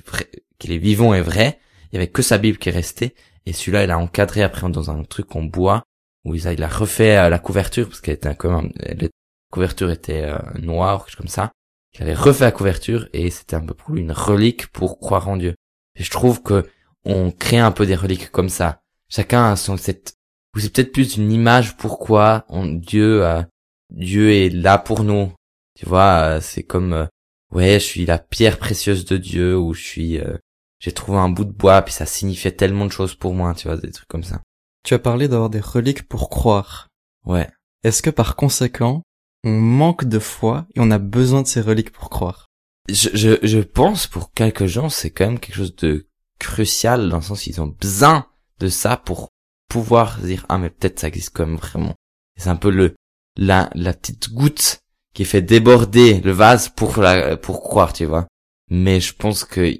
qu'il 0.58 0.72
est 0.72 0.78
vivant 0.78 1.14
et 1.14 1.22
vrai. 1.22 1.60
Il 1.92 1.96
y 1.96 1.98
avait 1.98 2.08
que 2.08 2.22
sa 2.22 2.38
Bible 2.38 2.58
qui 2.58 2.70
est 2.70 2.74
restée, 2.74 3.14
et 3.46 3.54
celui-là 3.54 3.86
il 3.86 3.92
a 3.92 3.98
encadré 3.98 4.42
après 4.42 4.70
dans 4.70 4.90
un 4.90 5.04
truc 5.04 5.36
en 5.36 5.44
bois 5.44 5.84
où 6.26 6.34
il 6.34 6.48
a, 6.48 6.54
il 6.54 6.66
refait 6.66 7.18
euh, 7.18 7.30
la 7.30 7.40
couverture 7.40 7.88
parce 7.88 8.02
qu'elle 8.02 8.16
était 8.16 8.36
comme 8.36 8.72
la 8.78 9.08
couverture 9.52 9.92
était 9.92 10.24
euh, 10.24 10.38
noire 10.60 11.06
quelque 11.06 11.12
chose 11.12 11.18
comme 11.18 11.28
ça. 11.28 11.52
Il 11.94 12.02
avait 12.02 12.14
refait 12.14 12.46
la 12.46 12.52
couverture 12.52 13.08
et 13.14 13.30
c'était 13.30 13.56
un 13.56 13.66
peu 13.66 13.74
pour 13.74 13.94
lui 13.94 14.02
une 14.02 14.12
relique 14.12 14.68
pour 14.68 15.00
croire 15.00 15.30
en 15.30 15.38
Dieu. 15.38 15.56
Et 15.98 16.04
je 16.04 16.12
trouve 16.12 16.42
que 16.42 16.68
on 17.06 17.32
crée 17.32 17.60
un 17.60 17.72
peu 17.72 17.86
des 17.86 17.96
reliques 17.96 18.32
comme 18.32 18.50
ça. 18.50 18.82
Chacun 19.08 19.52
a 19.52 19.56
son 19.56 19.78
cette 19.78 20.16
ou 20.56 20.60
c'est 20.60 20.74
peut-être 20.74 20.92
plus 20.92 21.18
une 21.18 21.32
image 21.32 21.78
pourquoi 21.78 22.46
Dieu 22.50 23.24
euh, 23.24 23.44
Dieu 23.92 24.34
est 24.34 24.50
là 24.50 24.78
pour 24.78 25.04
nous. 25.04 25.32
Tu 25.78 25.86
vois, 25.86 26.22
euh, 26.22 26.42
c'est 26.42 26.64
comme 26.64 26.94
euh, 26.94 27.06
ouais, 27.52 27.80
je 27.80 27.86
suis 27.86 28.06
la 28.06 28.18
pierre 28.18 28.58
précieuse 28.58 29.06
de 29.06 29.18
Dieu 29.18 29.58
ou 29.58 29.74
je 29.74 29.84
suis 29.84 30.20
euh, 30.20 30.38
j'ai 30.80 30.92
trouvé 30.92 31.18
un 31.18 31.30
bout 31.30 31.46
de 31.46 31.52
bois 31.52 31.82
puis 31.82 31.94
ça 31.94 32.06
signifiait 32.06 32.52
tellement 32.52 32.86
de 32.86 32.92
choses 32.92 33.16
pour 33.16 33.34
moi, 33.34 33.54
tu 33.54 33.68
vois, 33.68 33.78
des 33.78 33.92
trucs 33.92 34.08
comme 34.08 34.24
ça. 34.24 34.42
Tu 34.84 34.94
as 34.94 35.00
parlé 35.00 35.28
d'avoir 35.28 35.50
des 35.50 35.60
reliques 35.60 36.08
pour 36.08 36.30
croire. 36.30 36.88
Ouais. 37.26 37.50
Est-ce 37.84 38.02
que 38.02 38.10
par 38.10 38.36
conséquent, 38.36 39.02
on 39.44 39.52
manque 39.52 40.06
de 40.06 40.20
foi 40.20 40.68
et 40.76 40.80
on 40.80 40.92
a 40.92 41.00
besoin 41.00 41.42
de 41.42 41.48
ces 41.48 41.62
reliques 41.62 41.92
pour 41.92 42.10
croire? 42.10 42.48
Je, 42.88 43.10
je, 43.14 43.38
je 43.42 43.60
pense 43.60 44.06
pour 44.06 44.32
quelques 44.32 44.68
gens, 44.68 44.90
c'est 44.90 45.10
quand 45.10 45.26
même 45.26 45.40
quelque 45.40 45.56
chose 45.56 45.76
de 45.76 46.08
crucial 46.40 47.10
dans 47.10 47.18
le 47.18 47.24
sens 47.24 47.42
qu'ils 47.42 47.62
ont 47.62 47.68
besoin 47.80 48.28
de 48.60 48.68
ça 48.68 48.98
pour 48.98 49.30
pouvoir 49.70 50.20
dire 50.20 50.46
ah 50.50 50.58
mais 50.58 50.70
peut-être 50.70 51.00
ça 51.00 51.08
existe 51.08 51.36
quand 51.36 51.46
même 51.46 51.58
vraiment. 51.58 51.96
C'est 52.38 52.50
un 52.50 52.56
peu 52.56 52.70
le 52.70 52.96
la 53.38 53.70
la 53.74 53.94
petite 53.94 54.32
goutte 54.32 54.80
qui 55.16 55.26
fait 55.26 55.42
déborder 55.42 56.22
le 56.22 56.32
vase 56.32 56.70
pour 56.70 57.00
la 57.00 57.38
pour 57.38 57.64
croire, 57.64 57.94
tu 57.94 58.06
vois. 58.06 58.28
Mais 58.70 59.00
je 59.00 59.16
pense 59.16 59.44
que 59.44 59.74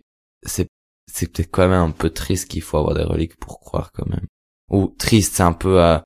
c'est 0.44 0.68
c'est 1.12 1.32
peut-être 1.32 1.52
quand 1.52 1.68
même 1.68 1.74
un 1.74 1.92
peu 1.92 2.10
triste 2.10 2.50
qu'il 2.50 2.64
faut 2.64 2.78
avoir 2.78 2.96
des 2.96 3.04
reliques 3.04 3.38
pour 3.38 3.60
croire 3.60 3.92
quand 3.94 4.08
même. 4.08 4.26
Ou 4.72 4.88
triste, 4.98 5.36
c'est 5.36 5.44
un 5.44 5.54
peu 5.54 5.84
euh, 5.84 6.00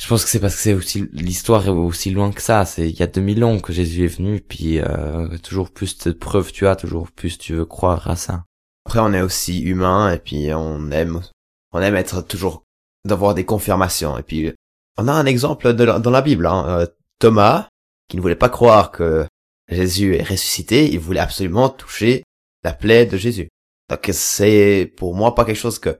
je 0.00 0.06
pense 0.08 0.24
que 0.24 0.30
c'est 0.30 0.40
parce 0.40 0.54
que 0.54 0.60
c'est 0.60 0.74
aussi 0.74 1.08
l'histoire 1.12 1.66
est 1.66 1.70
aussi 1.70 2.10
loin 2.10 2.30
que 2.30 2.42
ça. 2.42 2.64
C'est 2.64 2.88
il 2.88 2.96
y 2.96 3.02
a 3.02 3.06
2000 3.06 3.44
ans 3.44 3.58
que 3.58 3.72
Jésus 3.72 4.04
est 4.04 4.16
venu, 4.16 4.40
puis 4.40 4.78
euh, 4.78 5.36
toujours 5.38 5.70
plus 5.70 5.98
de 5.98 6.12
preuves 6.12 6.52
tu 6.52 6.66
as, 6.66 6.76
toujours 6.76 7.10
plus 7.10 7.38
tu 7.38 7.54
veux 7.54 7.66
croire 7.66 8.08
à 8.08 8.16
ça. 8.16 8.44
Après, 8.86 9.00
on 9.00 9.12
est 9.12 9.22
aussi 9.22 9.62
humain, 9.62 10.12
et 10.12 10.18
puis 10.18 10.54
on 10.54 10.92
aime, 10.92 11.20
on 11.72 11.80
aime 11.80 11.96
être 11.96 12.22
toujours, 12.22 12.62
d'avoir 13.04 13.34
des 13.34 13.44
confirmations. 13.44 14.16
Et 14.16 14.22
puis, 14.22 14.52
on 14.96 15.08
a 15.08 15.12
un 15.12 15.26
exemple 15.26 15.74
de 15.74 15.84
dans 15.98 16.10
la 16.10 16.22
Bible, 16.22 16.46
hein, 16.46 16.64
euh, 16.68 16.86
Thomas, 17.18 17.68
qui 18.08 18.16
ne 18.16 18.22
voulait 18.22 18.36
pas 18.36 18.48
croire 18.48 18.90
que 18.90 19.26
Jésus 19.68 20.14
est 20.16 20.22
ressuscité, 20.22 20.90
il 20.90 21.00
voulait 21.00 21.20
absolument 21.20 21.68
toucher 21.68 22.22
la 22.62 22.72
plaie 22.72 23.06
de 23.06 23.16
Jésus. 23.16 23.48
Donc 23.90 24.08
c'est 24.12 24.92
pour 24.96 25.14
moi 25.14 25.34
pas 25.34 25.44
quelque 25.44 25.56
chose 25.56 25.78
que 25.78 25.96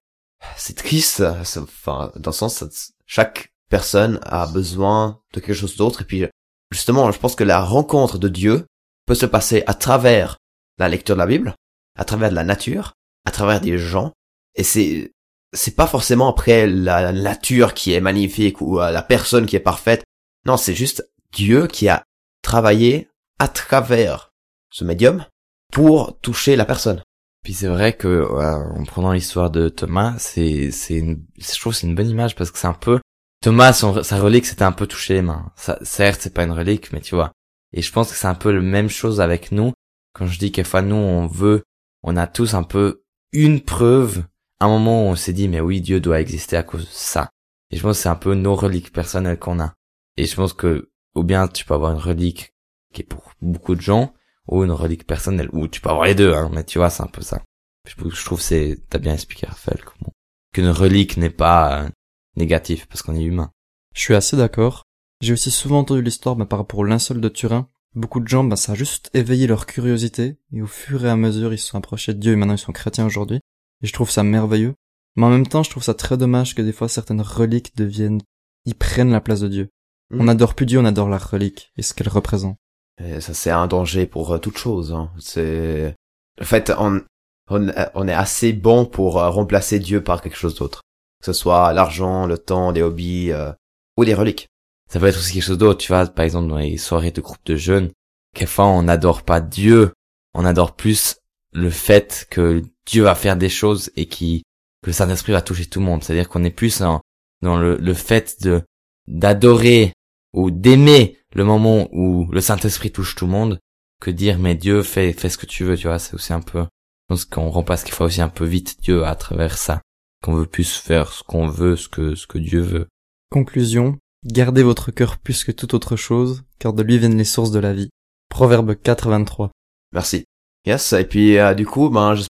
c'est 0.57 0.77
triste, 0.77 1.21
enfin 1.21 2.13
dans 2.17 2.31
le 2.31 2.37
sens 2.37 2.65
chaque 3.07 3.49
personne 3.69 4.19
a 4.23 4.47
besoin 4.47 5.21
de 5.33 5.41
quelque 5.41 5.55
chose 5.55 5.77
d'autre 5.77 6.03
et 6.03 6.05
puis 6.05 6.27
justement 6.71 7.11
je 7.11 7.19
pense 7.19 7.35
que 7.35 7.45
la 7.45 7.61
rencontre 7.61 8.19
de 8.19 8.29
Dieu 8.29 8.67
peut 9.07 9.15
se 9.15 9.27
passer 9.27 9.63
à 9.67 9.75
travers 9.75 10.37
la 10.79 10.89
lecture 10.89 11.17
de 11.17 11.21
la 11.21 11.27
Bible, 11.27 11.55
à 11.97 12.05
travers 12.05 12.31
de 12.31 12.35
la 12.35 12.45
nature, 12.45 12.93
à 13.25 13.31
travers 13.31 13.61
des 13.61 13.79
gens 13.79 14.13
et 14.55 14.63
c'est 14.63 15.13
c'est 15.53 15.77
pas 15.77 15.87
forcément 15.87 16.29
après 16.29 16.67
la 16.67 17.13
nature 17.13 17.73
qui 17.73 17.93
est 17.93 18.01
magnifique 18.01 18.61
ou 18.61 18.81
euh, 18.81 18.91
la 18.91 19.03
personne 19.03 19.47
qui 19.47 19.57
est 19.57 19.61
parfaite. 19.61 20.05
Non, 20.45 20.57
c'est 20.57 20.75
juste 20.75 21.09
Dieu 21.33 21.67
qui 21.67 21.89
a 21.89 22.05
travaillé 22.43 23.09
à 23.39 23.49
travers 23.49 24.33
ce 24.71 24.85
médium 24.85 25.25
pour 25.73 26.19
toucher 26.21 26.57
la 26.57 26.65
personne. 26.65 27.03
Puis 27.43 27.55
c'est 27.55 27.69
vrai 27.69 27.93
que 27.97 28.09
euh, 28.09 28.73
en 28.75 28.85
prenant 28.85 29.13
l'histoire 29.13 29.51
de 29.51 29.69
Thomas, 29.69 30.17
c'est 30.19 30.71
c'est 30.71 30.95
une, 30.95 31.25
je 31.39 31.61
trouve 31.61 31.75
c'est 31.75 31.87
une 31.87 31.95
bonne 31.95 32.09
image 32.09 32.35
parce 32.35 32.51
que 32.51 32.59
c'est 32.59 32.67
un 32.67 32.73
peu 32.73 32.99
Thomas 33.41 33.73
sa 33.73 34.19
relique 34.19 34.47
c'était 34.47 34.65
un 34.65 34.73
peu 34.73 34.87
toucher 34.87 35.15
les 35.15 35.23
mains. 35.23 35.53
Certes 35.83 36.23
c'est 36.23 36.35
pas 36.35 36.43
une 36.45 36.53
relique 36.53 36.93
mais 36.93 37.01
tu 37.01 37.15
vois. 37.15 37.33
Et 37.73 37.83
je 37.83 37.93
pense 37.93 38.11
que 38.11 38.17
c'est 38.17 38.27
un 38.27 38.35
peu 38.35 38.51
la 38.51 38.61
même 38.61 38.89
chose 38.89 39.21
avec 39.21 39.53
nous 39.53 39.73
quand 40.13 40.27
je 40.27 40.39
dis 40.39 40.51
quelquefois 40.51 40.83
nous 40.83 40.97
on 40.97 41.27
veut, 41.27 41.63
on 42.03 42.17
a 42.17 42.27
tous 42.27 42.55
un 42.55 42.63
peu 42.63 43.03
une 43.33 43.61
preuve, 43.61 44.25
un 44.61 44.69
moment 44.69 45.05
où 45.05 45.11
on 45.11 45.17
s'est 45.17 45.33
dit 45.33 45.47
mais 45.47 45.61
oui 45.61 45.81
Dieu 45.81 46.01
doit 46.01 46.21
exister 46.21 46.57
à 46.57 46.63
cause 46.63 46.87
de 46.87 46.91
ça. 46.91 47.29
Et 47.71 47.77
je 47.77 47.83
pense 47.83 47.99
que 47.99 48.03
c'est 48.03 48.09
un 48.09 48.17
peu 48.17 48.35
nos 48.35 48.57
reliques 48.57 48.93
personnelles 48.93 49.39
qu'on 49.39 49.61
a. 49.61 49.75
Et 50.17 50.25
je 50.25 50.35
pense 50.35 50.53
que 50.53 50.91
ou 51.17 51.25
bien 51.25 51.49
tu 51.49 51.65
peux 51.65 51.75
avoir 51.75 51.93
une 51.93 51.99
relique 51.99 52.55
qui 52.93 53.03
est 53.03 53.05
pour 53.05 53.33
beaucoup 53.41 53.75
de 53.75 53.81
gens 53.81 54.15
ou 54.49 54.63
une 54.63 54.71
relique 54.71 55.07
personnelle, 55.07 55.49
ou 55.53 55.67
tu 55.67 55.81
peux 55.81 55.91
avoir 55.91 56.07
les 56.07 56.15
deux, 56.15 56.33
hein, 56.33 56.51
mais 56.53 56.63
tu 56.63 56.79
vois, 56.79 56.91
c'est 56.91 57.03
un 57.03 57.09
peu 57.09 57.23
ça. 57.23 57.43
Je, 57.89 58.25
trouve 58.25 58.41
c'est, 58.41 58.79
t'as 58.89 58.99
bien 58.99 59.15
expliqué, 59.15 59.47
Raphaël, 59.47 59.81
comment, 59.85 60.13
qu'une 60.53 60.69
relique 60.69 61.17
n'est 61.17 61.31
pas 61.31 61.83
euh, 61.83 61.89
négatif, 62.37 62.87
parce 62.87 63.03
qu'on 63.03 63.17
est 63.17 63.25
humain. 63.25 63.51
Je 63.95 64.03
suis 64.03 64.15
assez 64.15 64.37
d'accord. 64.37 64.85
J'ai 65.21 65.33
aussi 65.33 65.51
souvent 65.51 65.81
entendu 65.81 66.03
l'histoire 66.03 66.37
bah, 66.37 66.47
par 66.47 66.61
rapport 66.61 66.81
au 66.81 66.85
linceul 66.85 67.21
de 67.21 67.29
Turin. 67.29 67.69
Beaucoup 67.95 68.21
de 68.21 68.29
gens, 68.29 68.45
bah, 68.45 68.57
ça 68.57 68.73
a 68.73 68.75
juste 68.75 69.11
éveillé 69.15 69.47
leur 69.47 69.67
curiosité, 69.67 70.37
et 70.53 70.63
au 70.63 70.67
fur 70.67 71.05
et 71.05 71.11
à 71.11 71.17
mesure, 71.17 71.53
ils 71.53 71.59
se 71.59 71.69
sont 71.69 71.79
approchés 71.79 72.15
de 72.15 72.21
Dieu, 72.21 72.33
et 72.33 72.37
maintenant 72.37 72.55
ils 72.55 72.59
sont 72.59 72.73
chrétiens 72.73 73.07
aujourd'hui. 73.07 73.41
Et 73.83 73.87
je 73.87 73.93
trouve 73.93 74.11
ça 74.11 74.23
merveilleux. 74.23 74.75
Mais 75.17 75.25
en 75.25 75.31
même 75.31 75.47
temps, 75.47 75.63
je 75.63 75.71
trouve 75.71 75.83
ça 75.83 75.95
très 75.95 76.17
dommage 76.17 76.55
que 76.55 76.63
des 76.63 76.73
fois 76.73 76.89
certaines 76.89 77.23
reliques 77.23 77.75
deviennent, 77.77 78.21
ils 78.65 78.75
prennent 78.75 79.11
la 79.11 79.21
place 79.21 79.41
de 79.41 79.49
Dieu. 79.49 79.69
Mm. 80.11 80.21
On 80.21 80.29
adore 80.29 80.55
plus 80.55 80.67
Dieu, 80.67 80.79
on 80.79 80.85
adore 80.85 81.09
la 81.09 81.19
relique, 81.19 81.73
et 81.77 81.83
ce 81.83 81.95
qu'elle 81.95 82.09
représente. 82.09 82.57
Et 83.03 83.21
ça 83.21 83.35
c'est 83.35 83.51
un 83.51 83.67
danger 83.67 84.07
pour 84.07 84.33
euh, 84.33 84.39
toute 84.39 84.59
chose. 84.59 84.93
Hein. 84.93 85.11
C'est 85.19 85.95
en 86.41 86.45
fait 86.45 86.73
on, 86.79 87.03
on 87.51 87.69
on 87.95 88.09
est 88.09 88.13
assez 88.15 88.53
bon 88.53 88.87
pour 88.87 89.19
euh, 89.21 89.29
remplacer 89.31 89.79
Dieu 89.79 90.03
par 90.03 90.23
quelque 90.23 90.37
chose 90.39 90.55
d'autre, 90.55 90.81
que 91.21 91.27
ce 91.27 91.33
soit 91.33 91.73
l'argent, 91.73 92.27
le 92.27 92.39
temps, 92.39 92.71
les 92.71 92.83
hobbies 92.83 93.33
euh, 93.33 93.53
ou 93.97 94.05
des 94.05 94.15
reliques. 94.15 94.49
Ça 94.89 95.01
peut 95.01 95.07
être 95.07 95.19
aussi 95.19 95.33
quelque 95.35 95.43
chose 95.43 95.59
d'autre, 95.59 95.81
tu 95.81 95.89
vois, 95.93 96.07
par 96.07 96.25
exemple, 96.25 96.49
dans 96.49 96.59
les 96.59 96.77
soirées 96.79 97.11
de 97.11 97.21
groupe 97.21 97.45
de 97.45 97.57
jeunes, 97.57 97.91
quelquefois 98.35 98.67
on 98.67 98.85
n'adore 98.85 99.23
pas 99.25 99.41
Dieu, 99.41 99.93
on 100.33 100.45
adore 100.45 100.77
plus 100.77 101.17
le 101.53 101.71
fait 101.71 102.27
que 102.31 102.63
Dieu 102.87 103.03
va 103.03 103.15
faire 103.17 103.37
des 103.37 103.49
choses 103.49 103.91
et 103.97 104.07
qui, 104.07 104.45
que 104.83 104.91
le 104.91 104.93
Saint-Esprit 104.93 105.33
va 105.33 105.43
toucher 105.43 105.67
tout 105.67 105.81
le 105.81 105.87
monde. 105.87 106.05
C'est-à-dire 106.05 106.29
qu'on 106.29 106.45
est 106.45 106.51
plus 106.51 106.83
en- 106.83 107.01
dans 107.43 107.57
le, 107.57 107.77
le 107.77 107.95
fait 107.95 108.41
de, 108.43 108.63
d'adorer 109.09 109.93
ou 110.37 110.51
d'aimer 110.53 111.19
le 111.35 111.43
moment 111.45 111.89
où 111.93 112.29
le 112.31 112.41
Saint-Esprit 112.41 112.93
touche 112.93 113.17
tout 113.17 113.27
le 113.27 113.33
monde 113.33 113.59
que 114.01 114.11
dire 114.13 114.39
mais 114.39 114.55
Dieu 114.55 114.83
fais 114.85 115.13
fais 115.13 115.29
ce 115.31 115.39
que 115.39 115.47
tu 115.47 115.65
veux 115.65 115.77
tu 115.77 115.89
vois 115.89 115.99
c'est 115.99 116.15
aussi 116.15 116.33
un 116.33 116.41
peu 116.41 116.61
je 116.63 116.67
pense 117.09 117.25
qu'on 117.25 117.51
remplace 117.51 117.83
qu'il 117.83 117.95
faut 117.95 118.05
aussi 118.05 118.21
un 118.23 118.29
peu 118.29 118.45
vite 118.45 118.77
Dieu 118.83 119.05
à 119.05 119.15
travers 119.17 119.57
ça 119.59 119.81
qu'on 120.23 120.35
veut 120.35 120.47
plus 120.47 120.77
faire 120.77 121.13
ce 121.13 121.23
qu'on 121.25 121.47
veut 121.49 121.77
ce 121.77 121.89
que 121.89 122.15
ce 122.15 122.27
que 122.27 122.39
Dieu 122.39 122.61
veut 122.61 122.87
Conclusion, 123.31 123.99
gardez 124.25 124.63
votre 124.63 124.93
cœur 124.93 125.19
plus 125.19 125.43
que 125.43 125.51
toute 125.51 125.75
autre 125.75 125.97
chose, 125.97 126.45
car 126.61 126.73
de 126.73 126.83
lui 126.85 126.97
viennent 126.97 127.19
les 127.19 127.25
sources 127.25 127.51
de 127.51 127.59
la 127.59 127.73
vie. 127.75 127.89
Proverbe 128.29 128.77
4, 128.77 129.09
23. 129.11 129.51
Merci. 129.93 130.25
Yes. 130.65 130.93
Et 130.93 131.05
puis 131.05 131.37
euh, 131.37 131.53
du 131.53 131.67
coup, 131.67 131.91
ben 131.91 132.15
j'es- 132.15 132.29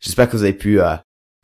j'espère 0.00 0.28
que 0.30 0.36
vous 0.36 0.44
avez 0.44 0.52
pu 0.52 0.80
euh, 0.80 0.94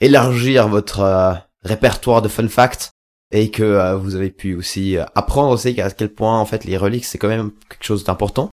élargir 0.01 0.69
votre 0.69 1.01
euh, 1.01 1.35
répertoire 1.63 2.23
de 2.23 2.29
fun 2.29 2.47
facts 2.49 2.93
et 3.35 3.51
que 3.51 3.63
euh, 3.63 3.97
vous 3.97 4.15
avez 4.15 4.31
pu 4.31 4.55
aussi 4.55 4.97
euh, 4.97 5.05
apprendre 5.15 5.51
aussi 5.51 5.81
à 5.81 5.91
quel 5.91 6.15
point 6.15 6.39
en 6.39 6.47
fait 6.47 6.65
les 6.65 6.77
reliques 6.77 7.05
c'est 7.05 7.19
quand 7.19 7.29
même 7.29 7.51
quelque 7.69 7.85
chose 7.85 8.05
d'important. 8.05 8.49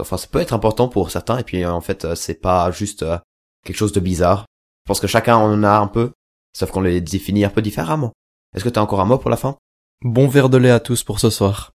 Enfin, 0.00 0.16
ça 0.16 0.26
peut 0.26 0.40
être 0.40 0.54
important 0.54 0.88
pour 0.88 1.10
certains 1.10 1.38
et 1.38 1.44
puis 1.44 1.62
euh, 1.62 1.70
en 1.70 1.82
fait 1.82 2.04
euh, 2.04 2.14
c'est 2.14 2.40
pas 2.40 2.70
juste 2.70 3.02
euh, 3.02 3.18
quelque 3.64 3.76
chose 3.76 3.92
de 3.92 4.00
bizarre. 4.00 4.46
Je 4.84 4.88
pense 4.88 5.00
que 5.00 5.06
chacun 5.06 5.36
en 5.36 5.62
a 5.62 5.76
un 5.78 5.86
peu, 5.86 6.12
sauf 6.56 6.70
qu'on 6.70 6.80
les 6.80 7.00
définit 7.00 7.44
un 7.44 7.50
peu 7.50 7.62
différemment. 7.62 8.12
Est-ce 8.56 8.64
que 8.64 8.70
tu 8.70 8.78
as 8.78 8.82
encore 8.82 9.00
un 9.00 9.04
mot 9.04 9.18
pour 9.18 9.30
la 9.30 9.36
fin? 9.36 9.56
Bon 10.02 10.28
verre 10.28 10.48
de 10.48 10.56
lait 10.56 10.70
à 10.70 10.80
tous 10.80 11.04
pour 11.04 11.20
ce 11.20 11.30
soir. 11.30 11.72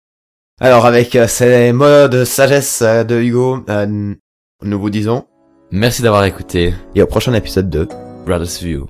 Alors 0.60 0.88
avec 0.88 1.16
euh, 1.16 1.28
ces 1.28 1.72
mots 1.72 2.08
de 2.08 2.26
sagesse 2.26 2.82
euh, 2.82 3.04
de 3.04 3.22
Hugo, 3.22 3.64
euh, 3.70 4.16
nous 4.64 4.80
vous 4.80 4.90
disons 4.90 5.26
merci 5.70 6.02
d'avoir 6.02 6.24
écouté 6.24 6.74
et 6.96 7.04
au 7.04 7.08
prochain 7.08 7.34
épisode 7.34 7.70
de 7.70 7.88
Brothers 8.26 8.64
View 8.64 8.88